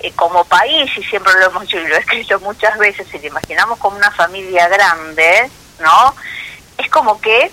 [0.00, 3.18] eh, como país, y siempre lo hemos dicho y lo he escrito muchas veces, si
[3.18, 6.14] lo imaginamos como una familia grande, ¿no?
[6.78, 7.50] Es como que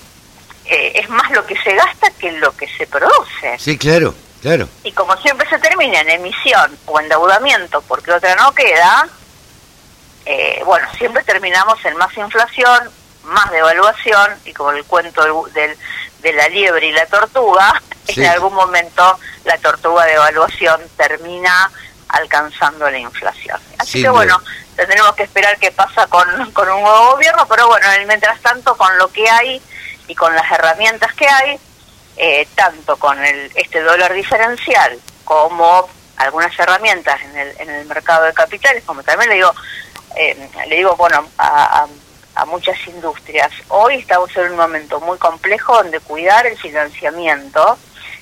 [0.66, 3.58] eh, es más lo que se gasta que lo que se produce.
[3.60, 4.68] Sí, claro, claro.
[4.84, 9.08] Y como siempre se termina en emisión o endeudamiento porque otra no queda,
[10.26, 12.90] eh, bueno, siempre terminamos en más inflación,
[13.24, 15.78] más devaluación y como el cuento del, del-
[16.22, 17.82] de la liebre y la tortuga,
[18.14, 18.24] Sí.
[18.24, 21.72] en algún momento la tortuga de evaluación termina
[22.10, 23.60] alcanzando la inflación.
[23.78, 24.42] Así Sin que bueno,
[24.76, 28.98] tendremos que esperar qué pasa con, con un nuevo gobierno, pero bueno, mientras tanto con
[28.98, 29.62] lo que hay
[30.08, 31.60] y con las herramientas que hay,
[32.18, 38.24] eh, tanto con el, este dólar diferencial como algunas herramientas en el, en el mercado
[38.26, 39.54] de capitales, como también le digo,
[40.16, 41.88] eh, le digo bueno a, a-
[42.36, 47.78] a muchas industrias, hoy estamos en un momento muy complejo donde cuidar el financiamiento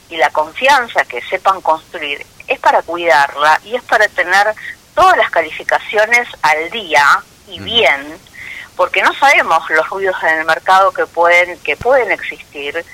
[0.09, 4.53] y la confianza que sepan construir es para cuidarla y es para tener
[4.93, 7.03] todas las calificaciones al día
[7.47, 8.17] y bien
[8.75, 12.85] porque no sabemos los ruidos en el mercado que pueden que pueden existir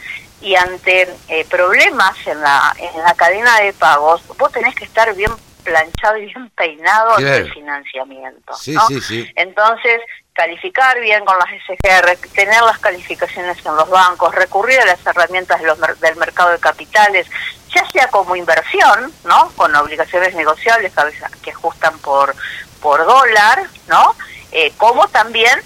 [0.41, 5.13] y ante eh, problemas en la en la cadena de pagos vos tenés que estar
[5.15, 5.31] bien
[5.63, 7.35] planchado y bien peinado Claro.
[7.45, 8.87] el financiamiento Sí, ¿no?
[8.87, 9.31] sí, sí.
[9.35, 10.01] entonces
[10.33, 15.59] calificar bien con las SGR tener las calificaciones en los bancos recurrir a las herramientas
[15.59, 17.27] de los del mercado de capitales
[17.75, 22.33] ya sea como inversión no con obligaciones negociables que, a veces- que ajustan por
[22.81, 24.15] por dólar no
[24.53, 25.61] eh, como también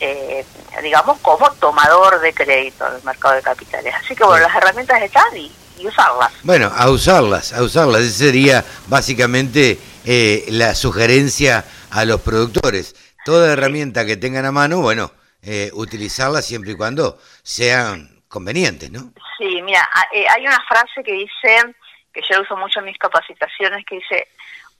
[0.00, 0.44] eh,
[0.82, 3.94] digamos, como tomador de crédito del mercado de capitales.
[3.94, 6.32] Así que bueno, las herramientas están y, y usarlas.
[6.42, 8.00] Bueno, a usarlas, a usarlas.
[8.00, 12.96] Esa sería básicamente eh, la sugerencia a los productores.
[13.24, 19.12] Toda herramienta que tengan a mano, bueno, eh, utilizarla siempre y cuando sean convenientes, ¿no?
[19.38, 21.74] Sí, mira, eh, hay una frase que dice,
[22.12, 24.28] que yo uso mucho en mis capacitaciones, que dice,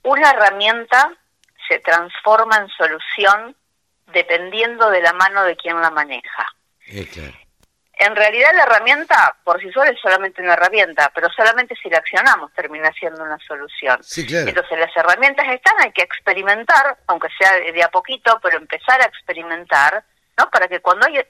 [0.03, 1.11] una herramienta
[1.67, 3.55] se transforma en solución
[4.13, 6.47] dependiendo de la mano de quien la maneja.
[6.87, 7.33] Eh, claro.
[8.05, 11.99] En realidad la herramienta por sí sola es solamente una herramienta, pero solamente si la
[11.99, 13.97] accionamos termina siendo una solución.
[14.03, 14.49] Sí, claro.
[14.49, 19.01] Entonces las herramientas están, hay que experimentar, aunque sea de de a poquito, pero empezar
[19.01, 20.03] a experimentar,
[20.37, 20.49] ¿no?
[20.49, 21.25] Para que cuando hay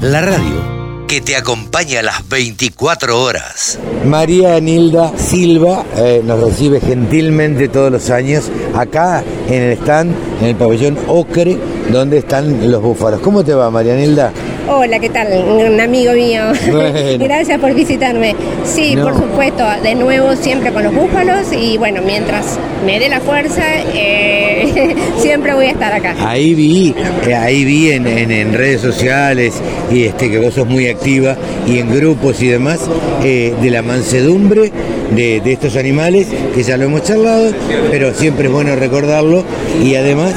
[0.00, 0.79] La radio
[1.10, 3.80] que te acompaña a las 24 horas.
[4.04, 10.46] María Nilda Silva eh, nos recibe gentilmente todos los años acá en el stand, en
[10.46, 11.58] el pabellón Ocre,
[11.90, 13.18] donde están los búfalos.
[13.22, 14.32] ¿Cómo te va, María Nilda?
[14.68, 15.28] Hola, ¿qué tal?
[15.48, 16.42] Un amigo mío.
[16.70, 16.98] Bueno.
[17.18, 18.34] Gracias por visitarme.
[18.64, 19.04] Sí, No.
[19.04, 23.62] por supuesto, de nuevo siempre con los búfalos y bueno, mientras me dé la fuerza,
[23.94, 26.14] eh, siempre voy a estar acá.
[26.20, 26.94] Ahí vi,
[27.26, 29.54] eh, ahí vi en, en- en redes sociales
[29.90, 32.80] y este que vos sos muy activa y en grupos y demás
[33.24, 34.70] eh, de la mansedumbre
[35.14, 37.50] de, de estos animales que ya lo hemos charlado,
[37.90, 39.42] pero siempre es bueno recordarlo
[39.82, 40.32] y además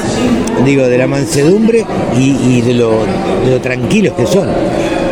[0.64, 1.84] digo de la mansedumbre
[2.16, 3.04] y, y de, lo,
[3.44, 4.48] de lo tranquilos que son.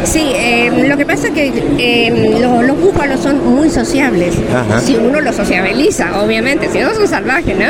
[0.04, 4.34] Sí, eh, lo que pasa es que eh, los, los búfalos son muy sociables.
[4.52, 4.80] Ajá.
[4.80, 7.66] Si uno los sociabiliza, obviamente, si no son salvajes, ¿no?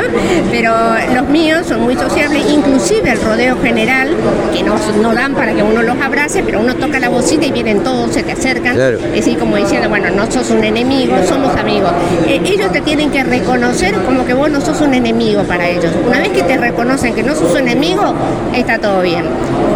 [0.51, 0.73] Pero
[1.13, 4.09] los míos son muy sociables, inclusive el rodeo general,
[4.53, 5.95] que no, no dan para que uno los
[6.41, 8.75] pero uno toca la bocina y vienen todos, se te acercan.
[8.75, 8.97] Claro.
[8.97, 11.91] Es decir, como diciendo, bueno, no sos un enemigo, somos amigos.
[12.27, 15.91] Eh, ellos te tienen que reconocer como que vos no sos un enemigo para ellos.
[16.07, 18.13] Una vez que te reconocen que no sos un enemigo,
[18.55, 19.25] está todo bien.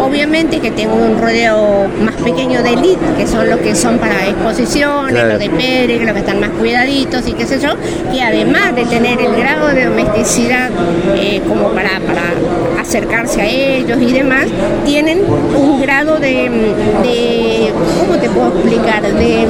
[0.00, 4.26] Obviamente que tengo un rodeo más pequeño de elite, que son los que son para
[4.28, 5.30] exposiciones, Claro.
[5.30, 7.70] los de Pérez, los que están más cuidaditos y qué sé yo,
[8.12, 10.70] que además de tener el grado de domesticidad
[11.16, 12.22] eh, como para, para
[12.88, 14.46] acercarse a ellos y demás,
[14.86, 15.20] tienen
[15.54, 16.48] un grado de,
[17.02, 17.70] de
[18.00, 19.02] ¿cómo te puedo explicar?
[19.02, 19.46] De,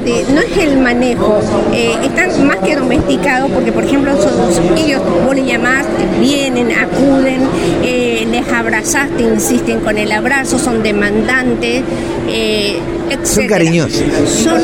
[0.00, 1.40] de no es el manejo,
[1.72, 5.84] eh, están más que domesticados porque, por ejemplo, son- ellos, vos les llamás,
[6.20, 7.40] vienen, acuden,
[7.82, 11.82] eh, les abrazás, te insisten con el abrazo, son demandantes,
[12.28, 12.78] eh,
[13.22, 14.02] Son cariñosos.
[14.26, 14.60] Son,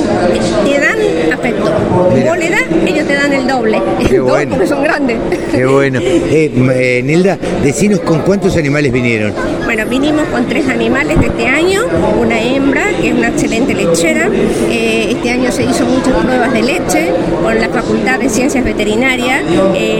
[0.65, 1.71] te dan afecto.
[2.15, 2.31] Mira.
[2.31, 3.81] Vos le das, ellos te dan el doble.
[4.09, 4.51] Qué bueno.
[4.51, 5.19] porque son grandes.
[5.53, 6.01] Qué bueno.
[6.31, 9.33] Eh, eh, Nilda, decinos con cuántos animales vinieron.
[9.65, 11.83] Bueno, vinimos con tres animales de este año,
[12.21, 14.29] una hembra que es una excelente lechera.
[14.71, 17.09] Eh, este año se hizo muchas pruebas de leche
[17.43, 19.43] con la Facultad de Ciencias Veterinarias,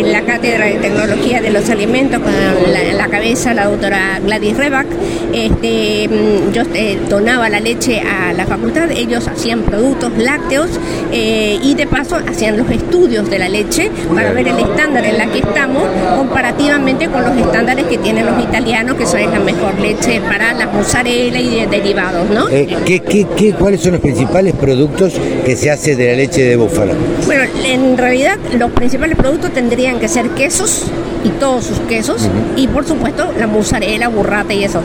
[0.05, 2.33] la Cátedra de Tecnología de los Alimentos con
[2.73, 4.87] la, la cabeza la doctora Gladys Reback.
[5.33, 10.69] Este, mm, yo eh, donaba la leche a la facultad, ellos hacían productos lácteos
[11.13, 15.19] eh, y de paso hacían los estudios de la leche para ver el estándar en
[15.19, 15.85] la que estamos
[16.17, 20.67] comparativamente con los estándares que tienen los italianos, que son la mejor leche para la
[20.67, 22.49] mozzarella y de- derivados, ¿no?
[22.49, 25.15] Eh, ¿qué, qué, qué, cuáles son los principales productos
[25.45, 26.93] que se hace de la leche de búfalo?
[27.27, 30.85] Bueno, en realidad los principales productos tendrían que ser quesos
[31.25, 34.81] y todos sus quesos y por supuesto la mozzarella, burrata y eso.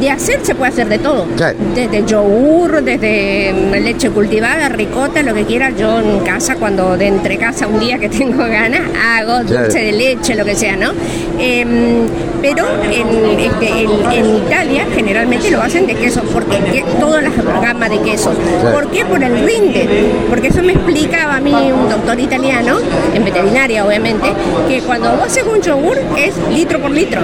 [0.00, 1.26] De hacer se puede hacer de todo.
[1.74, 5.70] Desde yogur, desde mm, leche cultivada, ricota, lo que quiera.
[5.70, 8.82] Yo en casa, cuando de entre casa un día que tengo ganas,
[9.18, 10.92] hago dulce de leche, lo que sea, ¿no?
[11.38, 12.06] Em,
[12.40, 17.32] pero en, este, en- en Italia generalmente lo hacen de queso, porque que, todas las
[17.62, 18.34] gamas de quesos.
[18.60, 18.74] Claro.
[18.78, 19.04] ¿Por qué?
[19.04, 19.88] Por el rinde.
[20.28, 22.78] Porque eso me explicaba a mí un doctor italiano,
[23.14, 24.28] en veterinaria obviamente,
[24.68, 27.20] que cuando vos haces un yogur es litro por litro.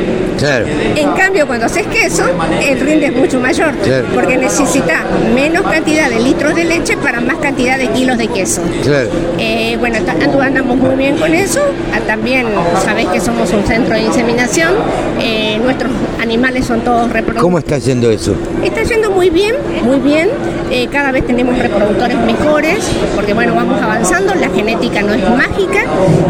[0.97, 2.25] En cambio, cuando haces queso,
[2.71, 4.07] el rinde es mucho mayor, Claro.
[4.15, 8.63] porque necesita menos cantidad de litros de leche para más cantidad de kilos de queso.
[8.83, 9.09] Claro.
[9.39, 9.99] Eh, bueno,
[10.41, 11.61] andamos muy bien con eso.
[11.95, 12.47] Ah, También
[12.85, 14.73] sabéis que somos un centro de inseminación.
[15.21, 15.91] Eh, nuestros
[16.23, 17.43] animales son todos reproductores.
[17.43, 18.35] ¿Cómo está yendo eso?
[18.63, 20.29] Está yendo muy bien, muy bien.
[20.71, 22.79] Eh, cada vez tenemos reproductores mejores,
[23.15, 25.85] porque bueno, vamos avanzando, la genética no es mágica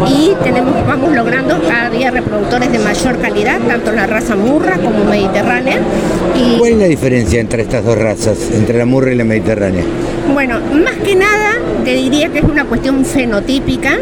[0.09, 5.05] y tenemos, vamos logrando cada día reproductores de mayor calidad, tanto la raza murra como
[5.05, 5.79] mediterránea.
[6.35, 9.83] Y ¿Cuál es la diferencia entre estas dos razas, entre la murra y la mediterránea?
[10.31, 13.97] Bueno, más que nada te diría que es una cuestión fenotípica,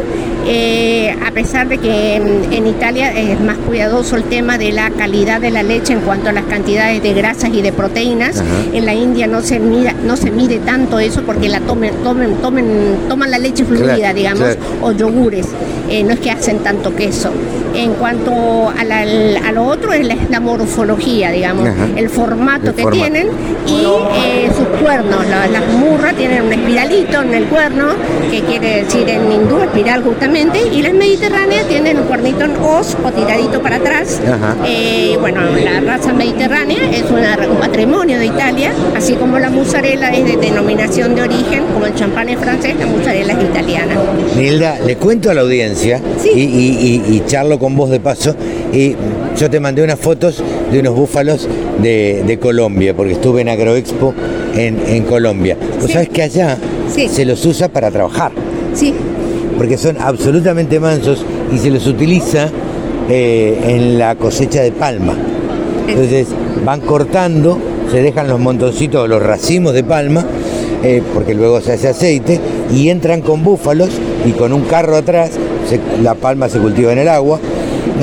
[0.46, 4.90] eh, a pesar de que en, en Italia es más cuidadoso el tema de la
[4.90, 8.40] calidad de la leche en cuanto a las cantidades de grasas y de proteínas.
[8.40, 8.46] Ajá.
[8.72, 12.36] En la India no se mide, no se mide tanto eso porque la tomen, tomen,
[12.36, 12.66] tomen,
[13.08, 14.60] toman la leche fluida, Claro, digamos, claro.
[14.82, 15.46] o yogures.
[15.88, 17.30] Eh, no es que hacen tanto queso.
[17.74, 19.00] En cuanto a, la-
[19.48, 21.88] a lo otro es la, la morfología, digamos, Ajá.
[21.96, 23.02] el formato El que formato.
[23.02, 23.28] tienen
[23.66, 25.26] y eh, sus cuernos.
[25.28, 27.86] La- las murras tienen un espiralito en el cuerno,
[28.30, 32.96] que quiere decir en hindú espiral justamente, y las mediterráneas tienen un cuernito en os
[33.04, 34.20] o tiradito para atrás.
[34.66, 40.10] Eh, bueno, la raza mediterránea es una- un patrimonio de Italia, así como la mozzarella
[40.10, 43.94] es de denominación de origen, como el champán es francés, la mozzarella es italiana.
[44.36, 46.30] Nilda, le cuento a la audiencia Sí.
[46.34, 48.34] y, y- y- y charlo con vos de paso.
[48.72, 48.94] Y
[49.38, 51.48] yo te mandé unas fotos de unos búfalos
[51.80, 54.12] de, de Colombia, porque estuve en Agroexpo
[54.54, 55.56] en, en Colombia.
[55.76, 55.92] Vos Sí.
[55.94, 56.58] sabés que allá
[56.94, 57.08] Sí.
[57.08, 58.32] se los usa para trabajar,
[58.74, 58.92] Sí,
[59.56, 62.50] porque son absolutamente mansos y se los utiliza
[63.08, 65.14] eh, en la cosecha de palma.
[65.88, 66.26] Entonces
[66.64, 67.58] van cortando,
[67.90, 70.24] se dejan los montoncitos, los racimos de palma,
[70.82, 72.40] eh, porque luego se hace aceite,
[72.74, 73.90] y entran con búfalos
[74.26, 75.30] y con un carro atrás,
[75.68, 77.38] se- la palma se cultiva en el agua,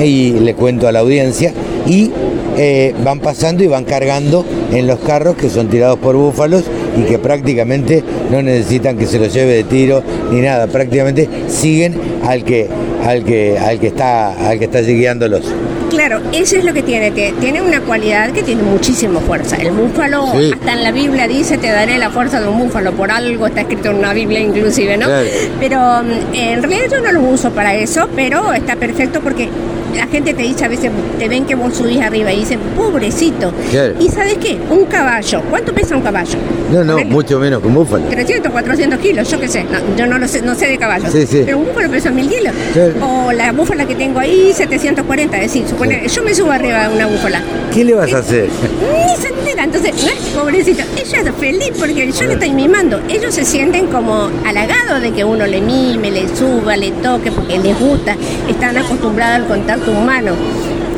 [0.02, 1.52] y le cuento a la audiencia,
[1.86, 2.10] y
[2.56, 6.64] eh, van pasando y van cargando en los carros que son tirados por búfalos
[6.96, 11.94] y que prácticamente no necesitan que se los lleve de tiro ni nada, prácticamente siguen
[12.26, 12.68] al que,
[13.04, 15.44] al que, al que está, al que está guiándolos.
[15.90, 19.56] Claro, eso es lo que tiene, que tiene una cualidad que tiene muchísima fuerza.
[19.56, 20.50] El búfalo, Sí.
[20.52, 23.62] hasta en la Biblia dice, te daré la fuerza de un búfalo, por algo está
[23.62, 25.06] escrito en una Biblia inclusive, ¿no?
[25.06, 25.28] Claro.
[25.58, 29.48] Pero mm, en realidad yo no lo uso para eso, pero está perfecto porque
[29.94, 33.52] la gente te dice a veces, te ven que vos subís arriba y dicen, pobrecito.
[33.70, 33.94] Claro.
[34.00, 34.58] ¿Y sabes qué?
[34.70, 36.38] Un caballo, ¿cuánto pesa un caballo?
[36.72, 38.04] No, no, mucho menos que un búfalo.
[38.08, 41.10] 300, 400 kilos, yo qué sé, no, yo no lo sé, no sé de caballos,
[41.12, 41.42] Sí, sí.
[41.44, 42.54] pero un búfalo pesa 1000 kilos.
[42.72, 42.94] Claro.
[43.06, 46.94] O la búfala que tengo ahí, 740, es decir, supone, yo me subo arriba de
[46.94, 47.42] una búfala.
[47.74, 48.48] ¿Qué le vas a hacer?
[48.48, 53.00] Ni se entera, entonces, no es pobrecito, ella es feliz porque yo le estoy mimando.
[53.08, 57.58] Ellos se sienten como halagados de que uno le mime, le suba, le toque, porque
[57.58, 58.16] les gusta.
[58.48, 60.32] Están acostumbrados al contacto humano.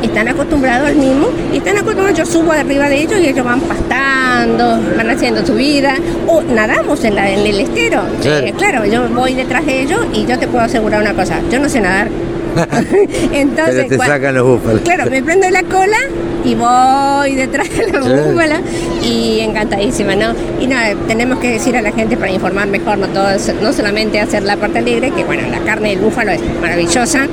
[0.01, 2.17] Están acostumbrados al mismo y están acostumbrados.
[2.17, 5.95] Yo subo arriba de ellos y ellos van pastando, van haciendo su vida.
[6.27, 8.01] O nadamos en, la, en el estero.
[8.21, 8.45] Claro.
[8.45, 11.59] Eh, claro, yo voy detrás de ellos y yo te puedo asegurar una cosa: yo
[11.59, 12.09] no sé nadar.
[13.31, 14.81] Entonces, Pero te sacan los búfalos.
[14.81, 15.97] Claro, me prendo la cola
[16.45, 18.61] y voy detrás de la búfala
[19.03, 20.33] y encantadísima, ¿no?
[20.61, 20.75] Y no,
[21.07, 24.43] tenemos que decir a la gente para informar mejor, no, todo es- no solamente hacer
[24.43, 27.27] la parte alegre, que bueno, la carne del búfalo es maravillosa.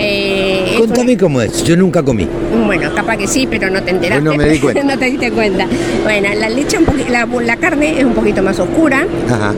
[0.00, 2.26] eh, Contame cómo es, yo nunca comí.
[2.66, 4.22] bueno, capaz que sí, pero no te enteraste.
[4.24, 4.82] No me di cuenta.
[4.84, 5.66] no te diste cuenta.
[6.04, 9.06] Bueno, la leche, un la, la carne es un poquito más oscura,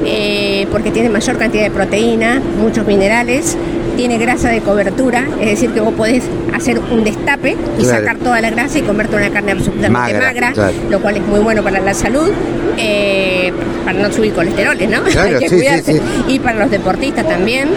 [0.06, 3.56] eh, porque tiene mayor cantidad de proteína, muchos minerales,
[4.00, 6.22] tiene grasa de cobertura, es decir, que vos podés
[6.54, 7.98] hacer un destape y Claro.
[7.98, 10.72] sacar toda la grasa y comerte una carne absolutamente Magra, magra, claro.
[10.88, 12.30] lo cual es muy bueno para la salud,
[12.78, 13.52] eh,
[13.84, 15.02] para no subir colesteroles, ¿no?
[15.12, 15.92] Claro, Hay que sí, cuidarse.
[15.92, 16.00] sí.
[16.28, 17.68] Y para los deportistas también.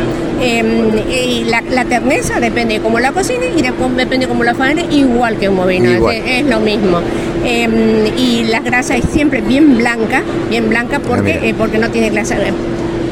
[0.42, 0.64] Eh,
[1.14, 4.86] y la, la terneza depende de cómo la cocine y depende de cómo la faene,
[4.92, 6.16] igual que un bovino, Igual.
[6.16, 7.00] es, es lo mismo.
[7.46, 11.48] Eh, y la grasa es siempre bien blanca, bien blanca porque, Ah, mira.
[11.48, 12.36] eh, porque no tiene grasa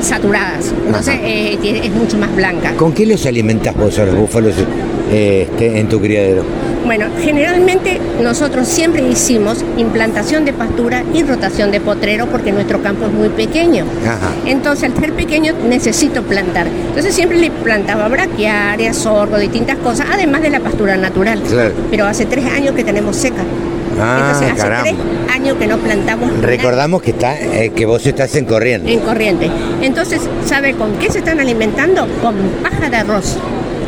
[0.06, 2.74] saturadas, entonces eh, tiene- es mucho más blanca.
[2.76, 4.56] ¿Con qué los alimentas vos a los búfalos
[5.12, 6.44] eh, este, en tu criadero?
[6.86, 13.06] Bueno, generalmente nosotros siempre hicimos implantación de pastura y rotación de potrero porque nuestro campo
[13.06, 13.86] es muy pequeño.
[14.06, 14.32] Ajá.
[14.46, 16.68] Entonces, al ser pequeño, necesito plantar.
[16.68, 21.40] Entonces, siempre le plantaba braquiaria, sorgo, distintas cosas, además de la pastura natural.
[21.48, 21.72] Claro.
[21.92, 23.44] Pero hace tres años que tenemos seca.
[24.00, 24.84] Ah, Entonces, hace caramba.
[24.84, 24.96] tres
[25.36, 28.92] años que no plantamos nada Recordamos que está eh, que vos estás en corriente.
[28.94, 29.50] en corriente.
[29.82, 32.08] Entonces, ¿sabe con qué se están alimentando?
[32.22, 33.38] Con paja de arroz.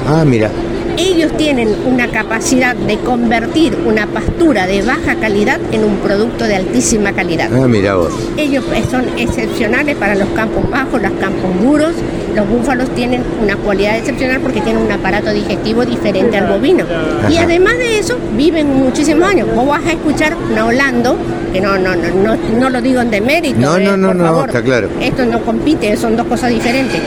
[0.08, 0.50] Ah, mira.
[0.98, 6.56] Ellos tienen una capacidad de convertir una pastura de baja calidad en un producto de
[6.56, 7.50] altísima calidad.
[7.52, 8.14] Ah, mira vos.
[8.38, 11.94] Ellos son excepcionales para los campos bajos, los campos duros.
[12.36, 16.86] Los búfalos tienen una cualidad excepcional porque tienen un aparato digestivo diferente al bovino.
[17.30, 19.48] Y además de eso, viven muchísimos años.
[19.54, 21.16] Vos vas a escuchar una Holando,
[21.52, 23.60] que no, no, no, no, no lo digo en demérito.
[23.60, 24.50] No, eh, no, no, por no, favor.
[24.50, 24.90] está claro.
[25.02, 27.00] Esto no compite, son dos cosas diferentes.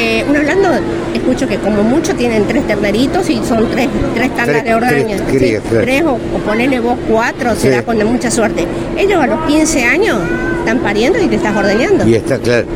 [0.00, 0.68] Eh, un Holando,
[1.12, 5.16] escucho que como mucho tienen tres terneritos y son tres, tres tandas de ordeña.
[5.26, 7.62] tres o, o ponele vos cuatro, Sí.
[7.62, 8.64] se da con mucha suerte.
[8.96, 10.18] Ellos a los 15 años
[10.60, 12.06] están pariendo y te estás ordeñando.
[12.06, 12.66] Y está claro.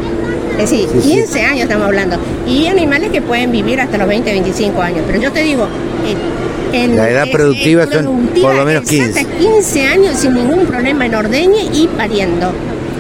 [0.59, 1.09] Es decir, Sí, sí.
[1.15, 2.17] 15 años estamos hablando.
[2.47, 5.03] Y animales que pueden vivir hasta los 20, 25 años.
[5.07, 5.65] Pero yo te digo,
[6.05, 9.37] eh, en- La edad productiva es son productiva por lo menos es hasta 15.
[9.39, 12.53] 15 años sin ningún problema en ordeñe y pariendo.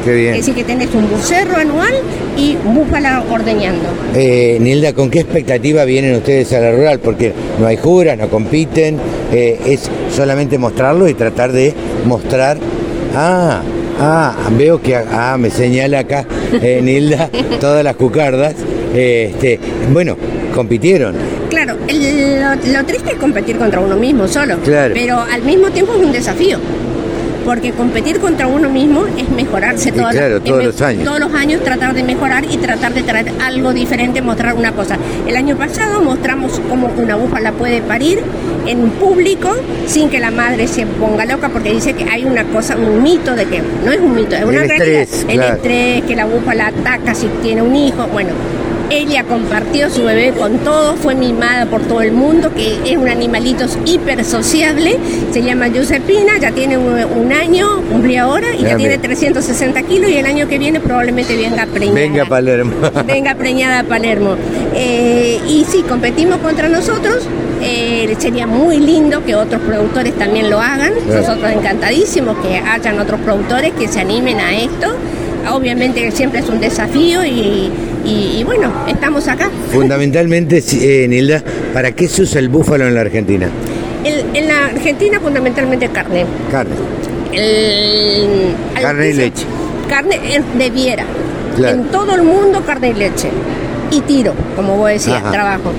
[0.05, 1.94] Qué Es decir, que tenés un bucerro anual
[2.36, 3.84] y búfala ordeñando.
[4.14, 6.98] Eh, Nilda, ¿con qué expectativa vienen ustedes a la rural?
[6.98, 8.98] Porque no hay juras, no compiten,
[9.32, 11.72] eh, es solamente mostrarlo y tratar de
[12.05, 12.59] mostrar.
[13.14, 13.62] Ah,
[14.00, 16.24] ah, veo que ah, me señala acá
[16.61, 17.30] eh, Nilda
[17.61, 18.55] todas las cucardas.
[18.94, 19.59] Este,
[19.92, 20.16] bueno,
[20.55, 21.14] compitieron.
[21.48, 24.57] Claro, el- lo, lo triste es competir contra uno mismo solo.
[24.64, 24.94] Claro.
[24.94, 26.59] Pero al mismo tiempo es un desafío.
[27.45, 31.05] Porque competir contra uno mismo es mejorarse Y todos, claro, los años.
[31.05, 34.97] todos los años tratar de mejorar y tratar de traer algo diferente, mostrar una cosa.
[35.26, 38.20] El año pasado mostramos cómo una búfala puede parir
[38.66, 39.51] en público
[39.86, 43.34] sin que la madre se ponga loca porque dice que hay una cosa, un mito
[43.34, 45.01] de que no es un mito, es una El realidad.
[45.03, 45.55] estrés, El claro.
[45.57, 48.30] estrés, que la búfala ataca si tiene un hijo, bueno.
[48.95, 53.09] Ella compartió su bebé con todos, fue mimada por todo el mundo, que es un
[53.09, 54.99] animalito hiper sociable,
[55.32, 59.03] se llama Giuseppina, ya tiene un, un año, cumplió ahora, y Ya, ya tiene mira.
[59.03, 61.95] 360 kilos y el año que viene probablemente venga preñada.
[62.01, 62.72] Venga, Palermo.
[63.07, 64.36] Venga preñada a Palermo.
[64.74, 67.26] Eh, y sí, competimos contra nosotros.
[67.62, 70.93] eh, sería muy lindo que otros productores también lo hagan.
[71.07, 71.20] Claro.
[71.22, 74.95] Nosotros encantadísimos que hayan otros productores que se animen a esto.
[75.51, 77.70] Obviamente que siempre es un desafío y,
[78.05, 79.51] y- y bueno, estamos acá.
[79.72, 81.43] Fundamentalmente, eh, Nilda,
[81.74, 83.49] ¿para qué se usa el búfalo en la Argentina?
[84.05, 86.24] En, en la Argentina fundamentalmente carne.
[86.51, 86.74] Carne.
[87.32, 89.45] El- Carne y leche.
[89.88, 90.18] Carne
[90.59, 91.05] de viera.
[91.57, 91.76] Claro.
[91.76, 93.28] En todo el mundo carne y leche.
[93.90, 95.30] Y tiro, como vos decías, Ajá.
[95.32, 95.72] trabajo.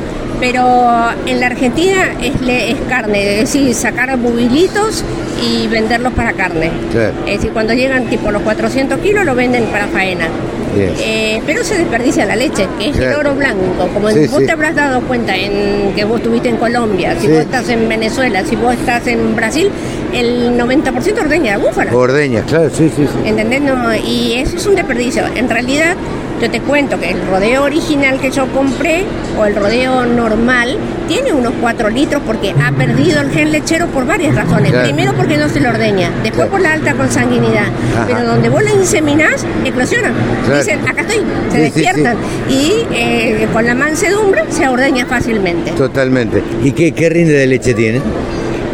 [0.43, 0.91] Pero
[1.25, 5.01] en la Argentina es, es carne, es decir, sacar bubilitos
[5.41, 6.69] y venderlos para carne.
[6.91, 7.13] Claro.
[7.25, 10.27] Es decir, cuando llegan tipo los 400 kilos lo venden para faena.
[10.75, 10.91] Bien.
[10.99, 13.19] Eh, pero se desperdicia la leche, que es el Claro.
[13.19, 13.87] oro blanco.
[13.93, 14.45] Como Sí, vos sí.
[14.45, 17.31] te habrás dado cuenta en que vos estuviste en Colombia, si Sí.
[17.31, 19.69] vos estás en Venezuela, si vos estás en Brasil,
[20.13, 21.95] el 90% ordeña de búfala.
[21.95, 23.29] Ordeñas, claro, sí, sí, sí.
[23.29, 23.61] ¿Entendés?
[23.61, 25.23] No, y eso es un desperdicio.
[25.35, 25.95] En realidad,
[26.43, 29.03] yo te cuento que el rodeo original que yo compré,
[29.39, 30.77] o el rodeo normal,
[31.07, 34.71] tiene unos 4 litros porque ha perdido el gen lechero por varias razones.
[34.71, 34.85] Claro.
[34.87, 36.51] Primero porque no se lo ordeña, después Claro.
[36.51, 37.67] por la alta consanguinidad.
[37.95, 38.05] Ajá.
[38.07, 40.13] Pero donde vos la inseminás, eclosionan.
[40.45, 40.59] Claro.
[40.59, 42.17] Dicen, acá estoy, se Sí, sí, despiertan.
[42.49, 45.71] Y eh, con la mansedumbre se ordeña fácilmente.
[45.71, 46.43] Totalmente.
[46.61, 48.01] ¿Y qué, qué rinde de leche tiene?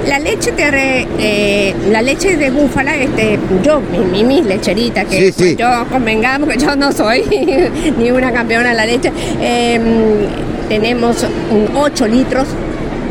[0.10, 5.06] La leche te re- eh, la leche de búfala, este, yo, mi, mi, mis lecheritas,
[5.06, 5.56] que Sí, sí.
[5.56, 7.24] yo convengamos que yo no soy
[8.00, 9.80] ni una campeona de la leche, eh,
[10.68, 12.48] tenemos un 8 litros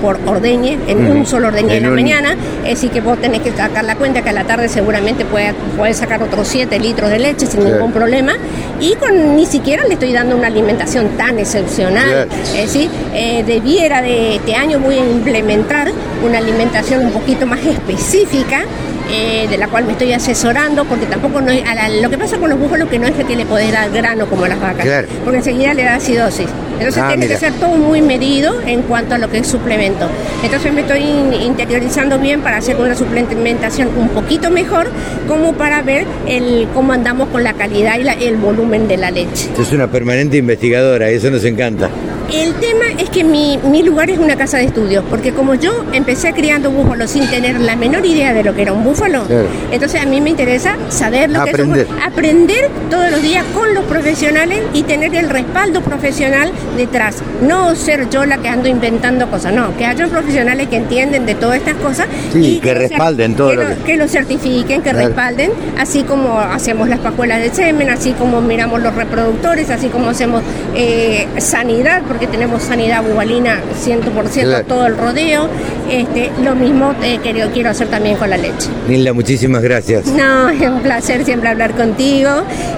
[0.00, 3.18] por ordeñe, en un solo ordeñe En en la un- mañana, es decir que vos
[3.20, 6.78] tenés que sacar la cuenta que a la tarde seguramente puedes puede sacar otros 7
[6.78, 8.32] litros de leche sin ningún problema
[8.80, 12.28] y con ni siquiera le estoy dando una alimentación tan excepcional.
[12.56, 15.88] Es decir, eh, debiera de este año voy a implementar
[16.24, 18.62] una alimentación un poquito más específica.
[19.10, 22.18] eh, de la cual me estoy asesorando porque tampoco no es- a la- lo que
[22.18, 24.60] pasa con los búfalos que no es que le podés dar grano como a las
[24.60, 25.08] vacas Claro.
[25.24, 26.46] porque enseguida le da acidosis
[26.78, 27.34] entonces Ah, tiene mira.
[27.38, 30.06] que ser todo muy medido en cuanto a lo que es suplemento
[30.42, 34.88] entonces me estoy in- interiorizando bien para hacer una suplementación un poquito mejor
[35.26, 39.10] como para ver el cómo andamos con la calidad y la- el volumen de la
[39.10, 41.88] leche Es una permanente investigadora, eso nos encanta.
[42.32, 45.84] el tema es que mi, mi lugar es una casa de estudios, porque como yo
[45.92, 49.46] empecé criando búfalos sin tener la menor idea de lo que era un búfalo, Claro.
[49.72, 51.56] entonces a mí me interesa saber lo Aprender.
[51.76, 55.80] que es un búfalo, aprender todos los días con los profesionales y tener el respaldo
[55.80, 57.16] profesional detrás.
[57.42, 61.34] No ser yo la que ando inventando cosas, no, que haya profesionales que entienden de
[61.34, 64.82] todas estas cosas Sí, y que respalden todo que lo lo, que- que lo certifiquen,
[64.82, 65.06] que Claro.
[65.06, 70.10] respalden, así como hacemos las pajuelas de semen, así como miramos los reproductores, así como
[70.10, 70.42] hacemos
[70.74, 74.64] eh, sanidad, porque tenemos sanidad bubalina 100% Claro.
[74.66, 75.48] todo el rodeo.
[75.90, 78.68] Este, lo mismo eh, quiero, quiero hacer también con la leche.
[78.88, 80.06] Nilda, muchísimas gracias.
[80.06, 82.30] No, es un placer siempre hablar contigo,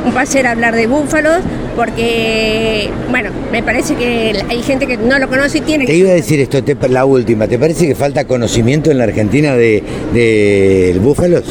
[0.05, 1.39] un placer hablar de búfalos,
[1.77, 5.99] porque, bueno, me parece que hay gente que no lo conoce y tiene Te que...
[5.99, 7.47] iba a decir esto, te- la última.
[7.49, 9.83] ¿Te parece que falta conocimiento en la Argentina de,
[10.13, 11.45] de búfalos?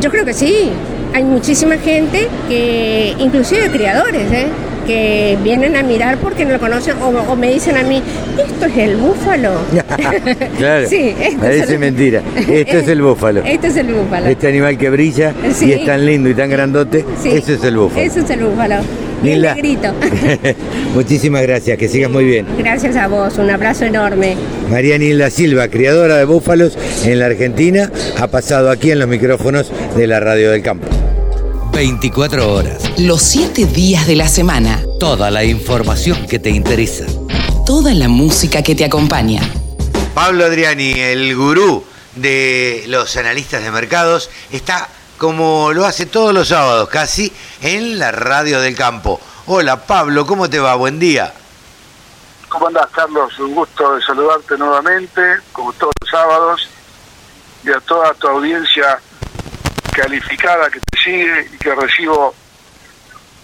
[0.00, 0.70] Yo creo que sí.
[1.12, 4.46] Hay muchísima gente que, inclusive criadores, ¿eh?
[4.90, 8.02] Que vienen a mirar porque no lo conocen o, o me dicen a mí,
[8.36, 9.52] esto es el búfalo.
[10.58, 10.88] claro.
[10.88, 12.22] Sí, esto es Parece el- mentira.
[12.36, 13.42] Esto es el búfalo.
[13.44, 14.26] Este es el búfalo.
[14.26, 15.66] Este animal que brilla Sí.
[15.66, 17.30] y es tan lindo y tan grandote, Sí.
[17.30, 18.00] ese es el búfalo.
[18.02, 18.76] Ese es el búfalo.
[20.94, 22.46] Muchísimas gracias, que sigas muy bien.
[22.58, 24.34] Gracias a vos, un abrazo enorme.
[24.70, 29.70] María Nilda Silva, criadora de búfalos en la Argentina, ha pasado aquí en los micrófonos
[29.96, 30.86] de la Radio del Campo.
[31.72, 32.98] 24 horas.
[32.98, 34.82] Los siete días de la semana.
[34.98, 37.06] Toda la información que te interesa.
[37.64, 39.40] Toda la música que te acompaña.
[40.14, 41.84] Pablo Adriani, el gurú
[42.16, 48.10] de los analistas de mercados, está como lo hace todos los sábados casi en la
[48.10, 49.20] Radio del Campo.
[49.46, 50.74] Hola Pablo, ¿cómo te va?
[50.74, 51.32] Buen día.
[52.48, 53.38] ¿Cómo andás, Carlos?
[53.38, 55.20] Un gusto de saludarte nuevamente,
[55.52, 56.68] como todos los sábados,
[57.64, 59.00] y a toda tu audiencia
[60.00, 62.34] calificada que te sigue y que recibo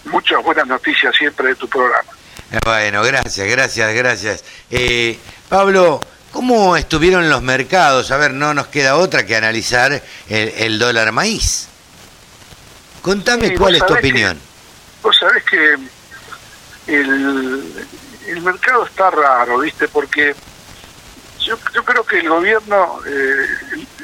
[0.05, 2.09] muchas buenas noticias siempre de tu programa.
[2.51, 4.43] Eh, Bueno, gracias, gracias, gracias.
[4.71, 6.01] Eh, Pablo,
[6.31, 8.09] ¿cómo estuvieron los mercados?
[8.11, 11.67] A ver, no nos queda otra que analizar el, el dólar maíz.
[13.01, 14.39] Contame Sí, cuál es tu sabés que- opinión.
[15.03, 15.73] Vos sabés que
[16.87, 17.85] el,
[18.27, 19.87] el mercado está raro, ¿viste?
[19.87, 20.35] Porque
[21.39, 23.45] yo, yo creo que el gobierno, eh,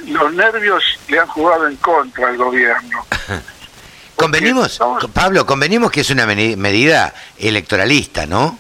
[0.08, 3.06] los nervios le han jugado en contra al gobierno.
[4.16, 8.58] Convenimos, estamos- Pablo, convenimos que es una medida electoralista, ¿no?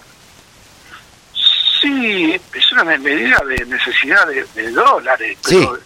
[1.82, 5.38] Sí, es una medida de necesidad de, de dólares.
[5.48, 5.78] Pero,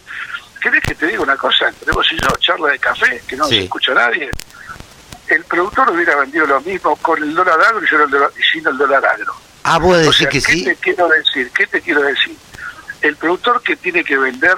[0.61, 1.67] ¿Querés que te diga una cosa?
[1.69, 3.55] Entre vos y yo, charla de café, que no Sí.
[3.57, 4.29] se escucha nadie.
[5.27, 8.43] El productor hubiera vendido lo mismo con el dólar agro y, yo el dólar- y
[8.43, 9.35] sin el dólar agro.
[9.63, 10.63] Ah, vos O decís sea, que ¿qué sí.
[10.63, 11.51] te quiero decir?
[11.55, 12.35] ¿Qué te quiero decir?
[13.01, 14.55] El productor que tiene que vender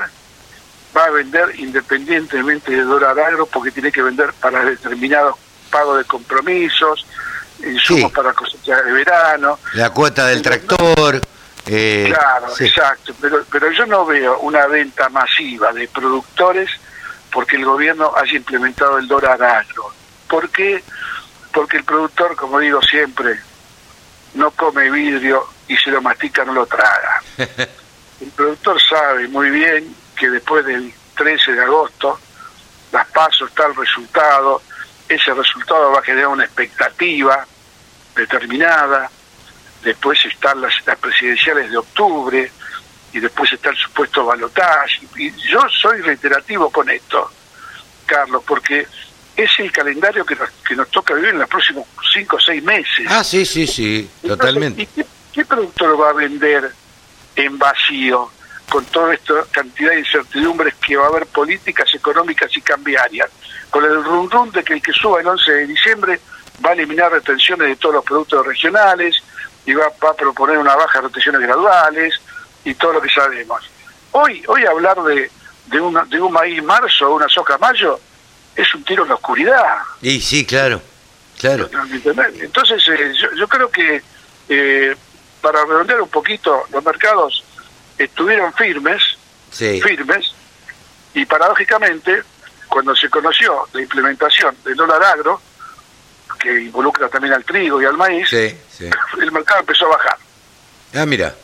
[0.96, 5.36] va a vender independientemente de dólar agro porque tiene que vender para determinados
[5.70, 7.06] pagos de compromisos,
[7.64, 8.16] insumos Sí.
[8.16, 9.60] para cosecha de verano.
[9.74, 11.22] La cuota del tractor.
[11.68, 12.66] eh, Claro, sí.
[12.66, 13.14] exacto.
[13.22, 16.70] Pero, pero yo no veo una venta masiva de productores
[17.32, 19.94] porque el gobierno haya implementado el dólar agro.
[20.28, 20.84] ¿Por qué?
[21.54, 23.40] Porque el productor, como digo siempre,
[24.34, 27.22] no come vidrio y se lo mastica, no lo traga.
[28.22, 32.20] El productor sabe muy bien que después del 13 de agosto,
[32.92, 34.62] las pasos está el resultado,
[35.08, 37.46] ese resultado va a generar una expectativa
[38.16, 39.10] determinada,
[39.84, 42.52] después están las, las presidenciales de octubre
[43.14, 45.08] y después está el supuesto balotaje.
[45.16, 47.32] Y yo soy reiterativo con esto,
[48.06, 48.86] Carlos, porque
[49.36, 52.62] es el calendario que nos, que nos toca vivir en los próximos cinco o seis
[52.62, 53.08] meses.
[53.08, 54.82] Ah, sí, sí, sí, Entonces, totalmente.
[54.82, 56.74] ¿y qué, qué productor va a vender
[57.38, 58.30] en vacío
[58.70, 63.30] con toda esta cantidad de incertidumbres que va a haber políticas económicas y cambiarias?
[63.70, 66.20] Con el rum rum de que el que suba el 11 de diciembre
[66.64, 69.16] va a eliminar retenciones de todos los productos regionales
[69.66, 72.14] y va, va a proponer una baja de retenciones graduales
[72.64, 73.64] y todo lo que sabemos.
[74.12, 75.30] Hoy hoy hablar de,
[75.68, 78.00] de, una, de un maíz marzo o una soja mayo
[78.56, 79.78] es un tiro en la oscuridad.
[80.02, 80.82] Y sí, claro,
[81.40, 81.70] claro.
[82.42, 84.02] Entonces, eh, yo, yo creo que
[84.50, 84.96] eh,
[85.42, 87.44] para redondear un poquito los mercados,
[88.04, 89.02] estuvieron firmes,
[89.52, 89.82] Sí.
[89.82, 90.34] firmes,
[91.14, 92.24] y paradójicamente,
[92.68, 95.42] cuando se conoció la implementación del dólar agro,
[96.40, 98.90] que involucra también al trigo y al maíz, Sí, sí.
[99.22, 100.18] el mercado empezó a bajar.
[100.96, 101.36] Ah, mira.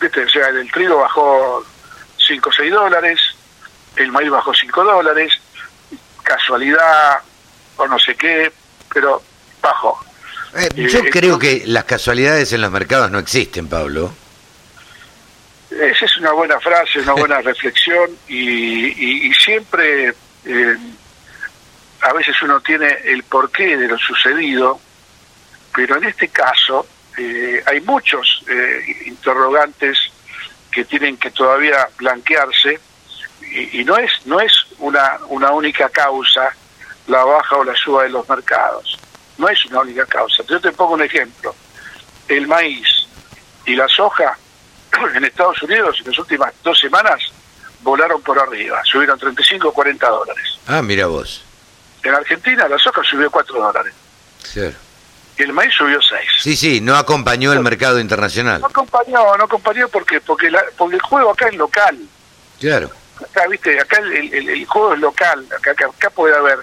[0.00, 0.24] ¿Viste?
[0.24, 1.64] O sea, el trigo bajó
[2.26, 3.20] 5 o 6 dólares,
[3.96, 5.32] el maíz bajó 5 dólares,
[6.22, 7.18] casualidad
[7.76, 8.50] o no sé qué,
[8.92, 9.22] pero
[9.62, 9.98] bajó.
[10.56, 14.12] Eh, yo eh, creo que las casualidades en los mercados no existen, Pablo.
[15.80, 20.14] Esa es una buena frase, una buena reflexión y, y- y siempre
[20.44, 20.76] eh,
[22.02, 24.80] a veces uno tiene el porqué de lo sucedido,
[25.74, 26.86] pero en este caso
[27.18, 29.98] eh, hay muchos eh, interrogantes
[30.70, 32.78] que tienen que todavía blanquearse
[33.40, 36.50] y, y no es no es una una única causa
[37.06, 38.98] la baja o la suba de los mercados,
[39.38, 40.42] no es una única causa.
[40.48, 41.54] Yo te pongo un ejemplo,
[42.28, 42.86] el maíz
[43.64, 44.36] y la soja
[45.14, 47.20] en Estados Unidos en las últimas dos semanas
[47.82, 50.58] volaron por arriba, subieron 35 o 40 dólares.
[50.66, 51.42] Ah, mira vos.
[52.02, 53.92] En Argentina la soja subió 4 dólares
[54.52, 54.74] Claro.
[55.38, 56.20] y el maíz subió 6.
[56.40, 58.60] Sí, sí, no acompañó el mercado internacional.
[58.60, 61.98] No acompañó, no acompañó porque porque, la- porque el juego acá es local.
[62.60, 62.90] Claro.
[63.22, 65.46] Acá, viste, acá el, el- el juego es local.
[65.56, 66.58] Acá, acá, acá puede haber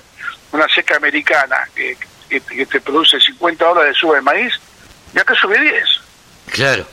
[0.52, 1.98] una seca americana que,
[2.30, 4.54] que- que te produce 50 dólares de suba de maíz
[5.14, 5.84] y acá sube 10.
[6.52, 6.86] Claro.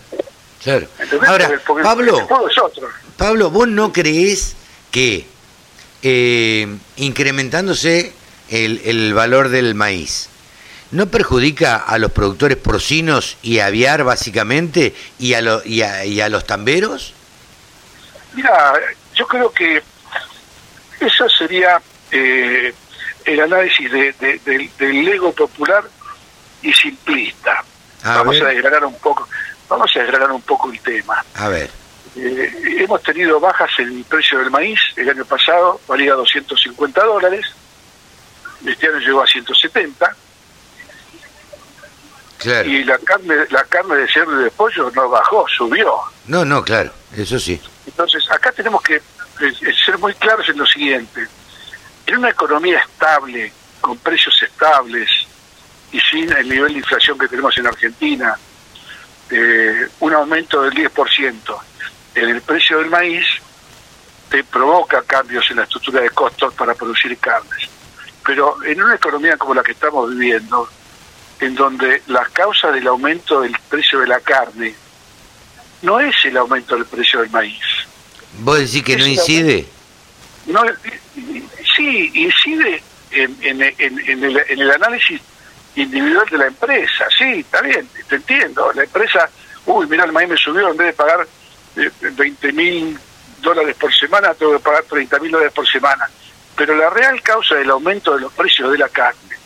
[0.62, 0.86] Claro.
[0.98, 1.28] ¿entendés?
[1.28, 2.88] Ahora, Porque- porque Pablo, el juego es otro.
[3.16, 4.56] Pablo, ¿vos no creés
[4.90, 5.26] que
[6.02, 8.12] eh, incrementándose
[8.48, 10.28] el, el valor del maíz
[10.90, 16.20] no perjudica a los productores porcinos y aviar básicamente y a, lo- y a, y
[16.20, 17.14] a los tamberos?
[18.34, 18.74] Mira,
[19.14, 19.82] yo creo que
[21.00, 21.80] eso sería
[22.10, 22.74] eh,
[23.24, 25.84] el análisis de- de- del, del ego popular
[26.62, 27.64] y simplista.
[28.02, 28.46] A vamos ver.
[28.46, 29.28] a desgranar un poco,
[29.70, 31.24] vamos a desgranar un poco el tema.
[31.36, 31.70] A ver.
[32.16, 34.80] Eh, hemos tenido bajas en el precio del maíz.
[34.96, 37.46] El año pasado valía 250 dólares.
[38.66, 40.16] Este año llegó a 170.
[42.38, 42.68] Claro.
[42.68, 45.94] Y la carne, la carne de cerdo y de pollo no bajó, subió.
[46.26, 47.60] No, no, claro, eso sí.
[47.86, 49.02] Entonces, acá tenemos que eh,
[49.40, 51.26] eh, ser muy claros en lo siguiente.
[52.06, 55.08] En una economía estable, con precios estables
[55.92, 58.36] y sin el nivel de inflación que tenemos en Argentina,
[59.30, 61.32] eh, un aumento del 10%
[62.14, 63.24] en el precio del maíz
[64.28, 67.68] te provoca cambios en la estructura de costos para producir carnes.
[68.24, 70.68] Pero en una economía como la que estamos viviendo,
[71.40, 74.74] en donde la causa del aumento del precio de la carne
[75.82, 77.62] no es el aumento del precio del maíz.
[78.40, 79.66] ¿Vos decís que no incide?
[80.46, 80.62] No,
[81.76, 85.20] sí, incide en, en- en- en el, en el análisis
[85.76, 88.72] individual de la empresa, sí, está bien, te entiendo.
[88.74, 89.28] La empresa,
[89.66, 91.26] uy, mira, el maíz me subió, en vez de pagar
[91.76, 92.98] eh, 20 mil
[93.40, 96.08] dólares por semana, tengo que pagar 30 mil dólares por semana.
[96.56, 99.36] Pero la real causa del aumento de los precios de la carne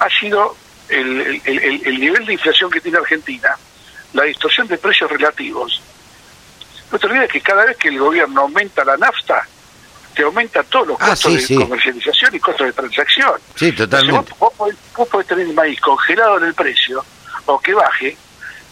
[0.00, 0.56] ha sido
[0.88, 3.56] el- el nivel de inflación que tiene Argentina,
[4.14, 5.82] la distorsión de precios relativos.
[6.90, 9.46] No te olvides que cada vez que el gobierno aumenta la nafta,
[10.18, 11.54] te aumenta todos los Ah, costos sí, de sí.
[11.54, 13.34] comercialización y costos de transacción.
[13.54, 14.30] Sí, Entonces, totalmente.
[14.32, 17.04] vos, vos podés, vos podés tener el maíz congelado en el precio
[17.46, 18.16] o que baje,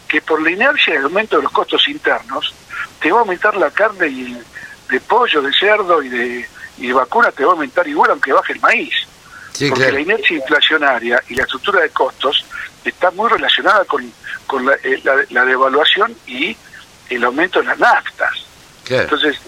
[0.08, 2.52] que por la inercia del aumento de los costos internos,
[3.00, 4.44] te va a aumentar la carne y el-
[4.90, 8.32] de pollo, de cerdo y de, y de vacuna, te va a aumentar igual aunque
[8.32, 8.92] baje el maíz.
[9.52, 9.94] Sí, porque claro.
[9.98, 12.44] la inercia inflacionaria y la estructura de costos
[12.84, 14.12] está muy relacionada con,
[14.48, 16.56] con la, eh, la- la devaluación y
[17.08, 18.32] el aumento de las naftas.
[18.84, 19.04] Claro.
[19.04, 19.38] Entonces,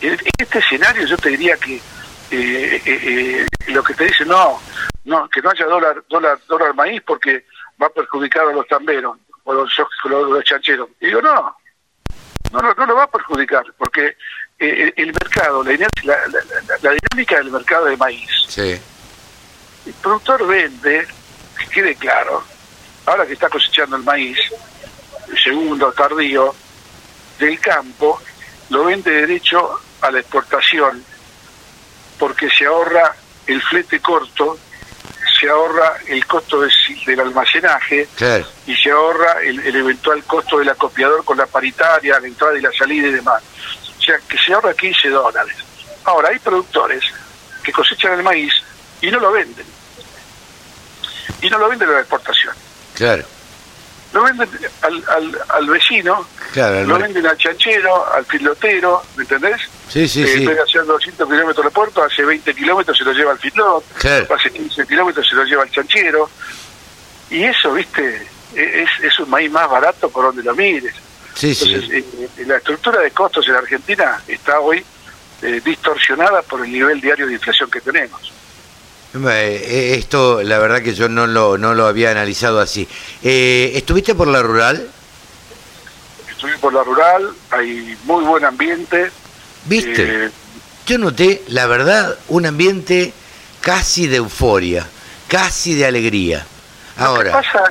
[0.00, 1.82] en este escenario yo te diría que eh,
[2.30, 4.60] eh, eh, lo que te dice no,
[5.04, 7.44] no, que no haya dólar, dólar, dólar maíz porque
[7.80, 9.72] va a perjudicar a los tamberos o los,
[10.04, 10.88] los, los chancheros.
[11.00, 11.56] Y digo, no,
[12.52, 14.16] no, no, no lo va a perjudicar porque
[14.58, 18.78] el, el mercado, la, inercia- la, la- la- la dinámica del mercado de maíz, Sí.
[19.86, 21.06] el productor vende,
[21.58, 22.44] que quede claro,
[23.06, 24.38] ahora que está cosechando el maíz,
[25.42, 26.54] segundo, tardío,
[27.38, 28.20] del campo,
[28.68, 31.04] lo vende derecho a la exportación,
[32.18, 33.14] porque se ahorra
[33.46, 34.58] el flete corto,
[35.40, 36.70] se ahorra el costo de-
[37.06, 38.46] del almacenaje Claro.
[38.66, 42.62] y se ahorra el, el eventual costo del acopiador con la paritaria, la entrada y
[42.62, 43.42] la salida y demás.
[43.98, 45.56] O sea, que se ahorra 15 dólares.
[46.04, 47.02] Ahora, hay productores
[47.62, 48.52] que cosechan el maíz
[49.00, 49.66] y no lo venden.
[51.42, 52.54] Y no lo venden a la exportación.
[52.94, 53.24] Claro.
[54.12, 54.48] Lo venden
[54.82, 59.60] al, al, al vecino, Claro, lo venden al chanchero, al filotero, ¿me entendés?
[59.88, 60.46] Sí, sí, Eh, sí.
[60.46, 64.34] De hacer 200 kilómetros de puerto, hace 20 kilómetros se lo lleva al filot, Claro.
[64.34, 66.28] hace 15 kilómetros se lo lleva al chanchero.
[67.30, 70.94] Y eso, viste, e- es, es un maíz más barato por donde lo mires.
[71.34, 71.72] Sí, sí.
[71.72, 72.04] Entonces,
[72.38, 74.84] eh, la estructura de costos en Argentina está hoy
[75.42, 78.32] eh, distorsionada por el nivel diario de inflación que tenemos.
[79.14, 82.86] Eh, Esto, la verdad que yo no lo, no lo había analizado así.
[83.22, 84.88] Eh, ¿Estuviste por la rural?
[86.30, 89.10] Estuve por la rural, hay muy buen ambiente.
[89.66, 90.26] ¿Viste?
[90.26, 90.30] Eh,
[90.86, 93.12] Yo noté, la verdad, un ambiente
[93.60, 94.86] casi de euforia,
[95.28, 96.38] casi de alegría.
[96.38, 97.64] Lo que Ahora, pasa,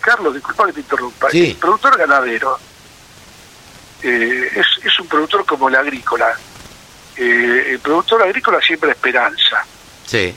[0.00, 1.50] Carlos, disculpa que te interrumpa, Sí.
[1.50, 2.58] el productor ganadero
[4.02, 6.36] eh, es, es un productor como el agrícola.
[7.16, 9.64] Eh, el productor agrícola siempre esperanza.
[10.06, 10.34] sí,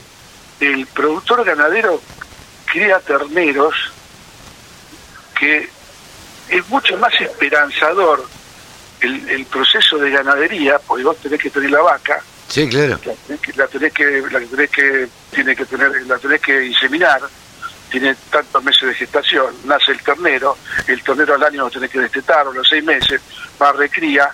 [0.60, 2.00] El productor ganadero
[2.66, 3.74] cría terneros
[5.38, 5.68] que
[6.48, 8.26] es mucho más esperanzador
[9.00, 12.98] el, el proceso de ganadería, porque vos tenés que tener la vaca, sí, claro.
[13.04, 16.66] la tenés que, la tenés que, la tenés que, tiene que tener, la tenés que
[16.66, 17.20] inseminar,
[17.90, 22.00] tiene tantos meses de gestación, nace el ternero, el ternero al año lo tenés que
[22.00, 23.20] destetar, o los seis meses,
[23.60, 24.28] a recría,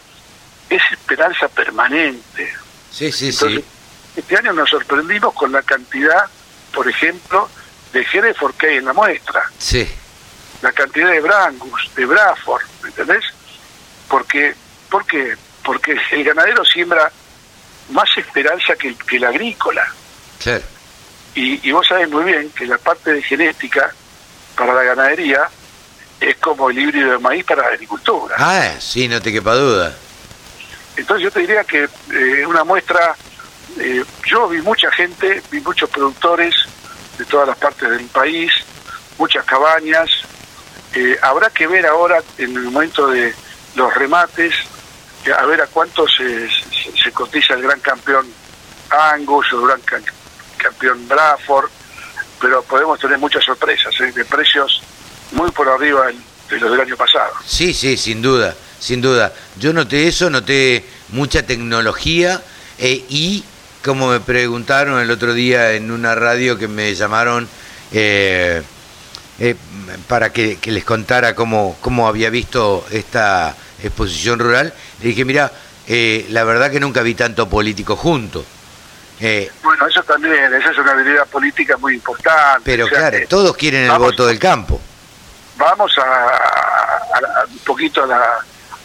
[0.70, 2.52] es esperanza permanente.
[2.90, 3.73] Sí, sí, Entonces, sí.
[4.16, 6.24] Este año nos sorprendimos con la cantidad,
[6.72, 7.48] por ejemplo,
[7.92, 9.88] de Hereford que hay en la muestra, Sí,
[10.62, 13.24] la cantidad de Brangus, de Braford, ¿me ¿entendés?
[14.08, 14.54] Porque,
[14.90, 15.34] ¿Por qué?
[15.62, 17.10] Porque el ganadero siembra
[17.90, 19.86] más esperanza que el, que el agrícola.
[21.34, 23.92] Y, y vos sabés muy bien que la parte de genética
[24.56, 25.48] para la ganadería
[26.20, 28.36] es como el híbrido de maíz para la agricultura.
[28.38, 29.94] Ah, sí, no te quepa duda.
[30.96, 33.16] Entonces yo te diría que eh, una muestra,
[33.78, 36.54] eh, yo vi mucha gente, vi muchos productores
[37.18, 38.50] de todas las partes del país,
[39.18, 40.08] muchas cabañas.
[40.94, 43.34] Eh, habrá que ver ahora en el momento de
[43.74, 44.54] los remates,
[45.24, 46.48] que a ver a cuánto se,
[47.02, 48.26] se, cotiza el gran campeón
[48.90, 50.12] Angus o el gran ca-
[50.58, 51.70] campeón Braford,
[52.40, 54.12] pero podemos tener muchas sorpresas, ¿eh?
[54.12, 54.82] de precios
[55.32, 56.06] muy por arriba
[56.50, 57.32] de los del año pasado.
[57.44, 59.32] Sí, sí, sin duda, sin duda.
[59.56, 62.40] Yo noté eso, noté mucha tecnología
[62.78, 63.42] eh, y,
[63.84, 67.46] como me preguntaron el otro día en una radio que me llamaron
[67.92, 68.62] eh,
[69.38, 69.54] eh,
[70.08, 74.72] para que, que les contara cómo, cómo había visto esta exposición rural,
[75.02, 75.52] le dije, mira,
[75.86, 78.44] eh, la verdad que nunca vi tanto político junto.
[79.20, 82.62] Eh, Bueno, eso también, esa es una habilidad política muy importante.
[82.64, 84.80] pero O sea, claro, todos quieren el voto del campo.
[85.56, 88.38] Vamos a, a- a- un poquito a la-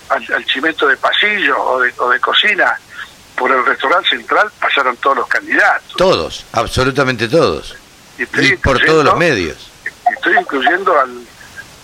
[0.10, 2.78] al, al chimento de pasillo o de, o de cocina.
[3.40, 5.94] Por el restaurante central pasaron todos los candidatos.
[5.98, 7.76] Todos, absolutamente todos.
[8.18, 8.26] Y
[8.58, 9.56] por todos los medios.
[10.14, 11.10] Estoy incluyendo al,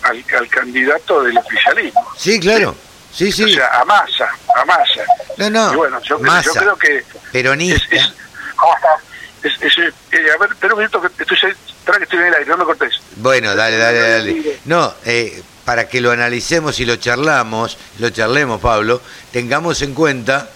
[0.04, 2.06] al, al candidato del oficialismo.
[2.18, 2.76] Sí, claro.
[3.14, 3.54] Sí, O sí.
[3.54, 5.02] sea, a masa, a masa.
[5.38, 5.74] No, no.
[5.74, 7.06] Y bueno, yo, creo- Massa, yo creo que...
[7.32, 7.96] peronista.
[7.96, 12.34] Es, es- es- eh, a ver, espera un minuto, que estoy, que estoy en el
[12.34, 13.00] aire, no me cortés.
[13.18, 14.60] Bueno, dale, dale, dale.
[14.66, 19.02] No, eh, para que lo analicemos y lo charlamos, lo charlemos, Pablo,
[19.32, 20.50] tengamos en cuenta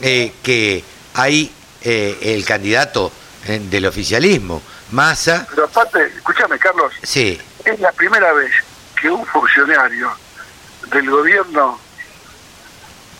[0.00, 0.84] eh, que
[1.14, 1.50] hay
[1.82, 3.12] eh, el candidato
[3.46, 8.52] eh, del oficialismo, Massa, Pero aparte, escúchame, Carlos, sí, es la primera vez
[9.00, 10.10] que un funcionario
[10.92, 11.80] del gobierno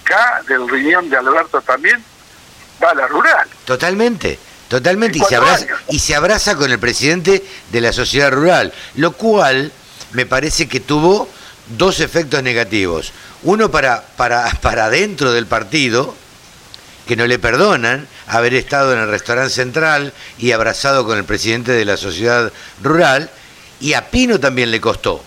[0.04, 2.02] K, del riñón de Alberto también,
[2.82, 3.48] va a la rural.
[3.64, 5.80] totalmente, totalmente, y se, abraza, años.
[5.88, 9.72] y se abraza con el presidente de la sociedad rural, lo cual
[10.12, 11.28] me parece que tuvo
[11.68, 13.12] dos efectos negativos.
[13.42, 16.14] Uno para, para, para dentro del partido,
[17.06, 21.72] que no le perdonan haber estado en el restaurante central y abrazado con el presidente
[21.72, 22.52] de la sociedad
[22.82, 23.30] rural,
[23.80, 25.22] y a Pino también le costó.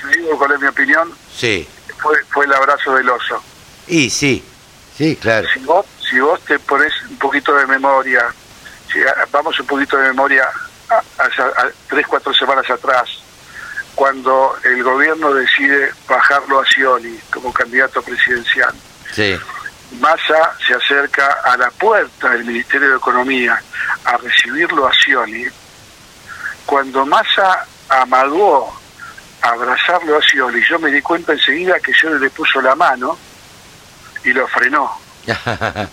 [0.00, 1.66] Te digo cuál es mi opinión, Sí,
[1.98, 3.42] fue, fue el abrazo del oso.
[3.88, 4.44] y sí,
[4.96, 5.48] sí, claro.
[5.52, 8.26] Si vos, si vos te pones un poquito de memoria,
[8.92, 8.98] si
[9.32, 10.48] vamos un poquito de memoria
[10.90, 13.08] a, a- a tres, cuatro semanas atrás,
[13.94, 18.72] cuando el gobierno decide bajarlo a Scioli como candidato presidencial,
[19.12, 19.36] Sí,
[20.00, 23.60] Massa se acerca a la puerta del Ministerio de Economía
[24.04, 25.48] a recibirlo a Scioli.
[26.66, 28.78] Cuando Massa amagó
[29.42, 33.18] abrazarlo a Scioli, yo me di cuenta enseguida que Scioli le puso la mano
[34.24, 34.90] y lo frenó.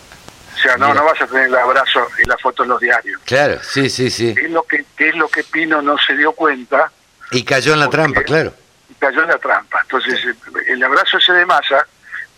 [0.56, 1.02] O sea, no, Mira.
[1.02, 3.22] no vas a tener el abrazo y la foto en los diarios.
[3.26, 4.34] claro, sí, sí, sí.
[4.42, 6.90] Es lo que, es lo que Pino no se dio cuenta
[7.32, 8.54] Y cayó en la trampa, claro.
[8.98, 9.82] cayó en la trampa.
[9.82, 10.18] Entonces,
[10.68, 11.86] el abrazo ese de Massa,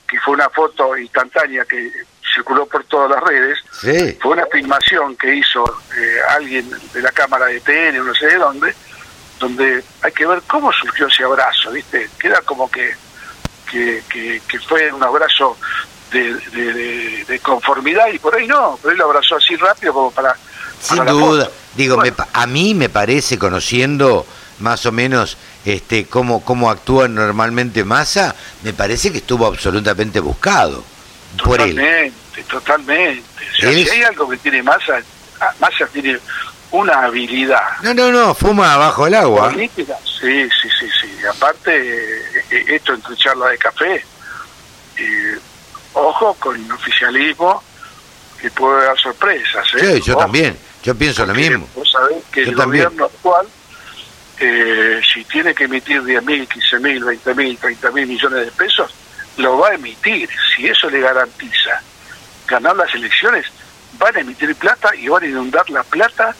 [0.08, 1.92] que fue una foto instantánea que
[2.34, 5.64] circuló por todas las redes, Sí, fue una filmación que hizo
[5.98, 8.74] eh, alguien de la cámara de TN, no sé de dónde,
[9.40, 12.10] donde hay que ver cómo surgió ese abrazo, ¿viste?
[12.20, 12.96] Queda como que,
[13.70, 15.58] que, que, que fue un abrazo
[16.12, 19.94] de, de- de- de conformidad y por ahí no, pero él lo abrazó así rápido
[19.94, 20.36] como para...
[20.80, 21.50] sin para la duda.
[21.78, 24.26] Digo, me Bueno, pa- a mí me parece, conociendo
[24.60, 30.84] más o menos este, cómo, cómo actúa normalmente Massa, me parece que estuvo absolutamente buscado
[31.44, 31.76] por él.
[31.76, 33.24] Totalmente, totalmente.
[33.58, 35.00] O sea, si hay algo que tiene masa,
[35.40, 36.18] ah, masa tiene
[36.72, 37.62] una habilidad.
[37.84, 39.54] No, no, no, fuma abajo del agua.
[39.54, 40.50] Sí, sí,
[40.80, 41.26] sí, sí.
[41.30, 44.04] Aparte, eh, eh, esto entre charla de café,
[44.98, 45.38] eh,
[45.94, 47.64] ojo con el oficialismo
[48.42, 49.66] que puede dar sorpresas.
[49.76, 49.96] ¿eh?
[49.96, 50.58] Sí, yo Ojo, también,
[50.88, 51.68] yo pienso lo mismo.
[51.76, 52.86] Vos sabés que Yo el también.
[52.86, 53.46] gobierno actual,
[54.40, 58.52] eh, si tiene que emitir 10 mil, 15 mil, 20 mil, 30 mil millones de
[58.54, 58.90] pesos,
[59.36, 60.30] lo va a emitir.
[60.56, 61.82] Si eso le garantiza
[62.48, 63.46] ganar las elecciones,
[64.00, 66.34] van a emitir plata y van a inundar la plata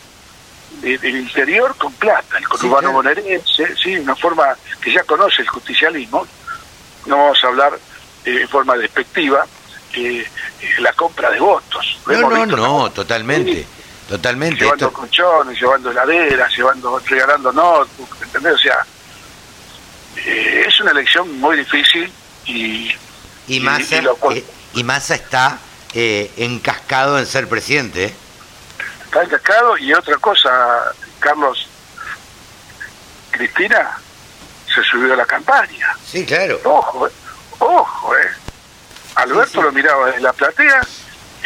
[0.82, 2.38] de- del interior con plata.
[2.38, 2.94] El conurbano claro.
[2.94, 6.26] bonaerense, sí, una forma que ya conoce el justicialismo.
[7.06, 7.78] No vamos a hablar
[8.26, 9.46] eh, de forma despectiva,
[9.94, 10.20] eh,
[10.62, 12.00] eh, la compra de votos.
[12.08, 13.66] No, no, no, totalmente,
[14.08, 14.62] totalmente.
[14.64, 18.54] llevando Esto, colchones, llevando heladeras, llevando, regalando notebooks, ¿entendés?
[18.54, 18.86] O sea,
[20.18, 22.12] eh, es una elección muy difícil
[22.46, 22.92] y,
[23.48, 24.44] y Massa, y lo eh,
[24.74, 25.58] y Massa está
[25.94, 28.06] eh, encascado en ser presidente.
[28.06, 28.16] ¿eh?
[29.06, 29.78] está encascado.
[29.78, 31.68] Y otra cosa, Carlos,
[33.32, 33.98] Cristina
[34.74, 35.96] se subió a la campaña.
[36.06, 36.60] Sí, claro.
[36.64, 37.10] Ojo,
[37.60, 38.30] ojo, eh.
[39.16, 39.62] Alberto Sí, sí.
[39.62, 40.82] lo miraba desde la platea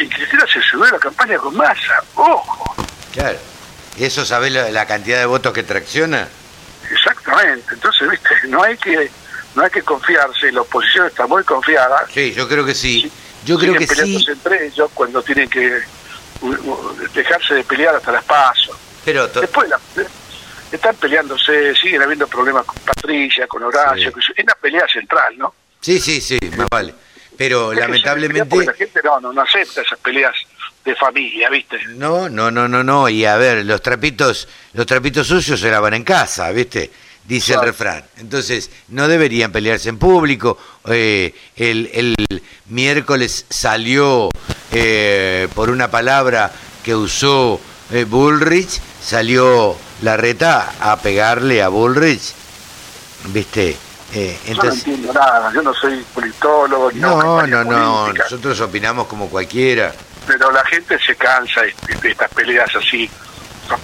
[0.02, 2.02] y Cristina se subió a la campaña con masa.
[2.14, 2.74] Ojo,
[3.12, 3.38] Claro.
[3.98, 6.26] ¿Eso sabe la, la cantidad de votos que tracciona?
[6.90, 7.74] exactamente.
[7.74, 9.10] Entonces, viste, no hay que
[9.54, 10.50] no hay que confiarse.
[10.52, 12.06] La oposición está muy confiada.
[12.12, 13.10] Sí, yo creo que sí.
[13.44, 15.80] Yo creo que sí, entre ellos cuando tienen que
[17.14, 18.76] dejarse de pelear hasta las pasos.
[19.04, 19.80] pero Después la-
[20.70, 24.14] están peleándose, siguen habiendo problemas con Patricia, con Horacio, Sí.
[24.14, 25.54] que es una pelea central, ¿no?
[25.80, 26.94] sí, sí, sí, más vale.
[27.36, 30.34] Pero Es lamentablemente la gente no, no, no acepta esas peleas
[30.84, 31.78] de familia, ¿viste?
[31.94, 33.08] no, no, no, no, no.
[33.08, 36.90] Y a ver, los trapitos, los trapitos sucios se lavan en casa, ¿viste?
[37.24, 38.04] Dice el refrán.
[38.18, 40.58] Entonces, no deberían pelearse en público.
[40.88, 42.14] Eh, el, el
[42.66, 44.28] miércoles salió
[44.72, 46.50] eh, por una palabra
[46.82, 47.60] que usó
[47.92, 52.34] eh, Bullrich, salió la reta a pegarle a Bullrich,
[53.28, 53.76] ¿viste?
[54.14, 58.60] Eh, Yo no entonces, entiendo nada, yo no soy politólogo, no, no, no, política, nosotros
[58.60, 59.92] opinamos como cualquiera.
[60.26, 63.08] pero la gente se cansa de, de estas peleas así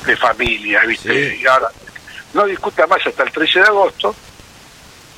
[0.06, 1.30] de familia, ¿viste?
[1.36, 1.42] Sí.
[1.42, 1.68] Y ahora,
[2.34, 4.14] no discuta más hasta el 13 de agosto,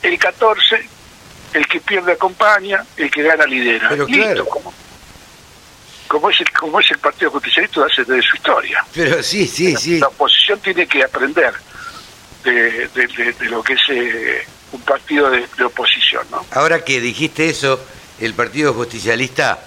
[0.03, 0.89] el 14,
[1.55, 3.89] el que pierde acompaña, el que gana lidera.
[3.89, 4.45] Pero Listo, claro.
[4.47, 4.75] como,
[6.07, 8.85] como, es el, como es el Partido Justicialista hace desde su historia.
[8.95, 9.99] Pero sí, sí, sí.
[9.99, 11.53] La oposición tiene que aprender
[12.45, 16.45] de, de- de- de lo que es eh, un partido de, de oposición, ¿no?
[16.53, 17.81] Ahora que dijiste eso,
[18.21, 19.59] el Partido Justicialista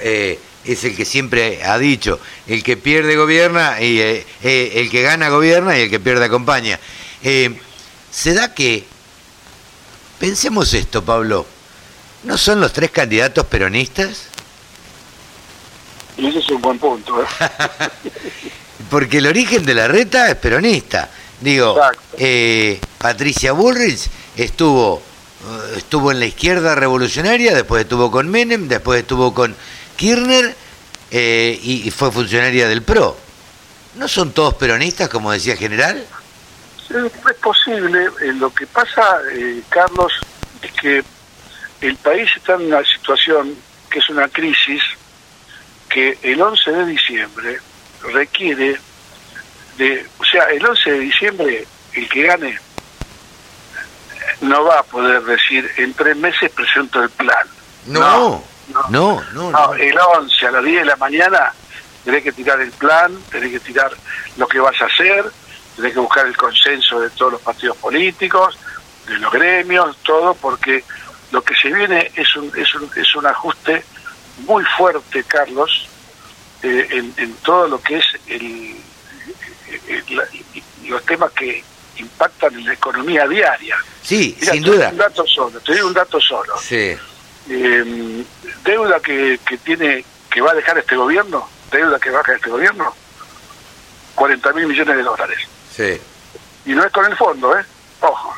[0.00, 4.90] eh, es el que siempre ha dicho, el que pierde gobierna y eh, eh, el
[4.90, 6.78] que gana gobierna y el que pierde acompaña.
[7.22, 8.84] Se da que,
[10.18, 11.46] pensemos esto, Pablo,
[12.24, 14.28] ¿no son los tres candidatos peronistas?
[16.16, 17.24] Y ese es un buen punto.
[18.90, 21.10] Porque el origen de la reta es peronista.
[21.40, 21.78] Digo,
[22.16, 25.02] eh, Patricia Bullrich estuvo,
[25.44, 29.54] eh, estuvo en la izquierda revolucionaria, después estuvo con Menem, después estuvo con
[29.96, 30.54] Kirchner
[31.10, 33.16] eh, y, fue funcionaria del PRO.
[33.94, 36.04] ¿No son todos peronistas, como decía General?
[36.88, 38.08] Es, es posible.
[38.20, 40.12] Eh, lo que pasa, eh, Carlos,
[40.62, 41.04] es que
[41.80, 43.54] el país está en una situación
[43.90, 44.82] que es una crisis
[45.88, 47.58] que el 11 de diciembre
[48.12, 48.78] requiere
[49.78, 52.60] de, o sea, el 11 de diciembre el que gane eh,
[54.40, 57.46] no va a poder decir en tres meses presento el plan.
[57.86, 58.44] No, no.
[58.68, 59.22] no, no.
[59.32, 59.74] No, no.
[59.74, 61.52] el 11 a las 10 de la mañana
[62.04, 63.90] tenés que tirar el plan, tenés que tirar
[64.36, 65.24] lo que vas a hacer,
[65.74, 68.58] tenés que buscar el consenso de todos los partidos políticos,
[69.06, 70.84] de los gremios, todo, porque
[71.32, 73.84] lo que se viene es un, es un, es un ajuste
[74.46, 75.88] muy fuerte, Carlos,
[76.62, 78.76] eh, en, en todo lo que es el,
[80.88, 81.64] los temas que
[81.98, 83.76] impactan en la economía diaria.
[84.02, 84.88] Sí, Mira, sin te doy duda.
[84.90, 86.96] Un dato solo, te doy un dato solo Sí,
[87.48, 88.24] eh,
[88.64, 92.36] deuda que, que tiene que va a dejar este gobierno deuda que va a dejar
[92.36, 92.94] este gobierno
[94.14, 95.38] 40 mil millones de dólares
[95.74, 96.00] sí.
[96.66, 97.64] y no es con el fondo eh
[98.00, 98.34] ojo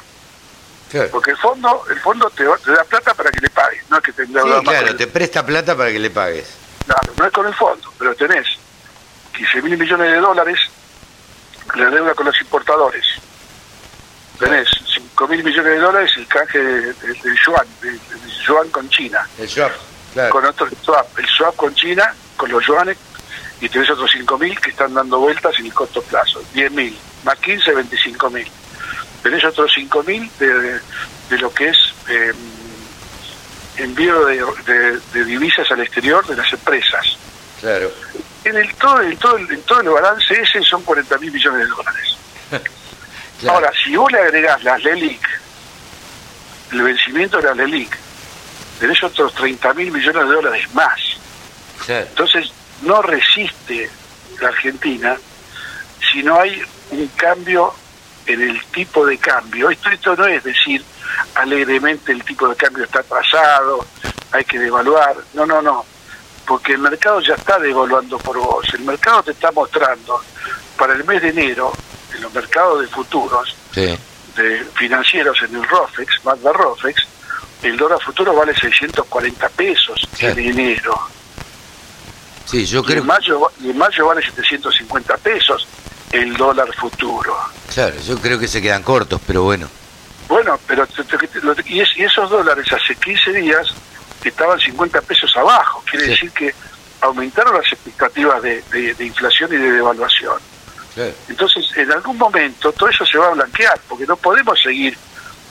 [0.90, 1.08] Claro.
[1.10, 4.02] porque el fondo el fondo te, te da plata para que le pagues no es
[4.02, 6.48] que te Sí, más claro, te presta plata para que le pagues.
[6.86, 8.46] claro, no es con el fondo pero tenés
[9.36, 10.58] 15 mil millones de dólares
[11.74, 13.04] la deuda con los importadores
[14.38, 18.68] tenés 5 mil millones de dólares el canje de- de- del yuan del del yuan
[18.70, 19.72] con China El swap,
[20.12, 20.30] claro.
[20.30, 22.96] con otro swap, el swap con China, con los yuanes,
[23.60, 27.74] y tenés otros 5.000 que están dando vueltas en el corto plazo, 10.000, más 15,
[27.74, 28.46] 25.000.
[29.22, 30.80] tenés otros 5.000 de,
[31.30, 31.76] de lo que es
[32.08, 32.32] eh,
[33.78, 34.36] envío de,
[34.66, 37.04] de- de divisas al exterior de las empresas.
[37.60, 37.90] Claro.
[38.44, 41.60] En el todo, en todo, el- en todo el balance ese son 40 mil millones
[41.60, 42.16] de dólares.
[43.40, 43.56] Claro.
[43.56, 45.20] Ahora, si vos le agregás las LELIC,
[46.72, 47.96] el vencimiento de las LELIC,
[48.80, 51.00] tenés otros 30 mil millones de dólares más.
[51.84, 52.06] Claro.
[52.08, 53.90] Entonces, no resiste
[54.40, 55.16] la Argentina
[56.12, 57.74] si no hay un cambio
[58.26, 59.70] en el tipo de cambio.
[59.70, 60.84] Esto, esto no es decir
[61.34, 63.84] alegremente el tipo de cambio está atrasado,
[64.32, 65.16] hay que devaluar.
[65.34, 65.84] No, no, no.
[66.46, 68.66] Porque el mercado ya está devaluando por vos.
[68.74, 70.22] El mercado te está mostrando
[70.76, 71.72] para el mes de enero,
[72.18, 73.96] en los mercados de futuros, Sí.
[74.36, 77.02] de financieros en el ROFEX, de ROFEX,
[77.62, 80.38] el dólar futuro vale 640 pesos Claro.
[80.38, 81.00] en enero.
[82.44, 85.66] Sí, yo Y creo en, mayo, y en mayo vale 750 pesos
[86.12, 87.36] el dólar futuro.
[87.74, 89.68] Claro, yo creo que se quedan cortos, pero bueno.
[90.28, 90.86] Bueno, pero
[91.66, 93.66] y, es- y esos dólares hace 15 días
[94.24, 95.82] estaban 50 pesos abajo.
[95.90, 96.10] Quiere Sí.
[96.12, 96.54] decir que
[97.00, 100.36] aumentaron las expectativas de, de- de inflación y de devaluación.
[101.28, 104.96] Entonces, en algún momento todo eso se va a blanquear, porque no podemos seguir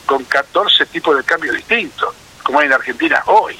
[0.06, 3.56] con 14 tipos de cambio distintos, como hay en Argentina hoy.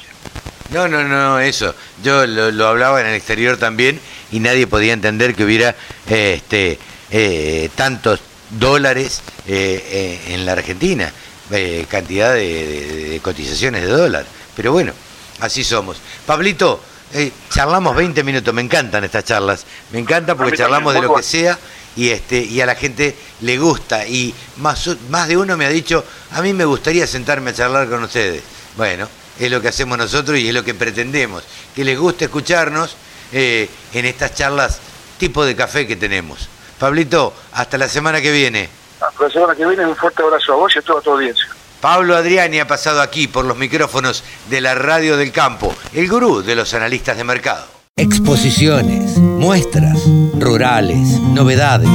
[0.70, 1.74] No, no, no, eso.
[2.02, 5.74] Yo lo, lo hablaba en el exterior también y nadie podía entender que hubiera
[6.08, 6.78] eh, este,
[7.10, 8.20] eh, tantos
[8.50, 9.82] dólares eh,
[10.28, 11.10] eh, en la Argentina,
[11.50, 14.26] eh, cantidad de, de- de cotizaciones de dólar.
[14.56, 14.92] Pero bueno,
[15.40, 15.98] así somos.
[16.26, 16.82] Pablito,
[17.14, 21.22] eh, charlamos 20 minutos, me encantan estas charlas, me encanta porque charlamos de lo que
[21.22, 21.58] sea
[21.98, 24.06] y este y a la gente le gusta.
[24.06, 27.88] Y más más de uno me ha dicho a mí me gustaría sentarme a charlar
[27.88, 28.42] con ustedes
[28.76, 31.44] bueno es lo que hacemos nosotros y es lo que pretendemos
[31.74, 32.96] que les guste escucharnos
[33.32, 34.80] eh, en estas charlas
[35.18, 36.48] tipo de café que tenemos.
[36.78, 38.68] Pablito hasta la semana que viene.
[39.00, 41.48] Hasta la semana que viene, un fuerte abrazo a vos y a toda tu audiencia.
[41.80, 46.42] Pablo Adriani ha pasado aquí por los micrófonos de la radio del campo el gurú
[46.42, 49.98] de los analistas de mercado Exposiciones, muestras,
[50.38, 51.90] rurales, novedades.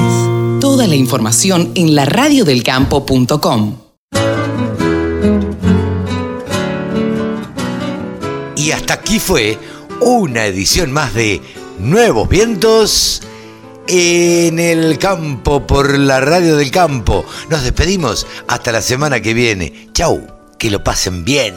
[0.59, 3.77] Toda la información en laradiodelcampo.com.
[8.57, 9.57] Y hasta aquí fue
[10.01, 11.41] una edición más de
[11.79, 13.21] Nuevos Vientos
[13.87, 17.23] en el campo por la radio del campo.
[17.49, 19.87] Nos despedimos hasta la semana que viene.
[19.93, 20.27] Chau,
[20.59, 21.55] que lo pasen bien.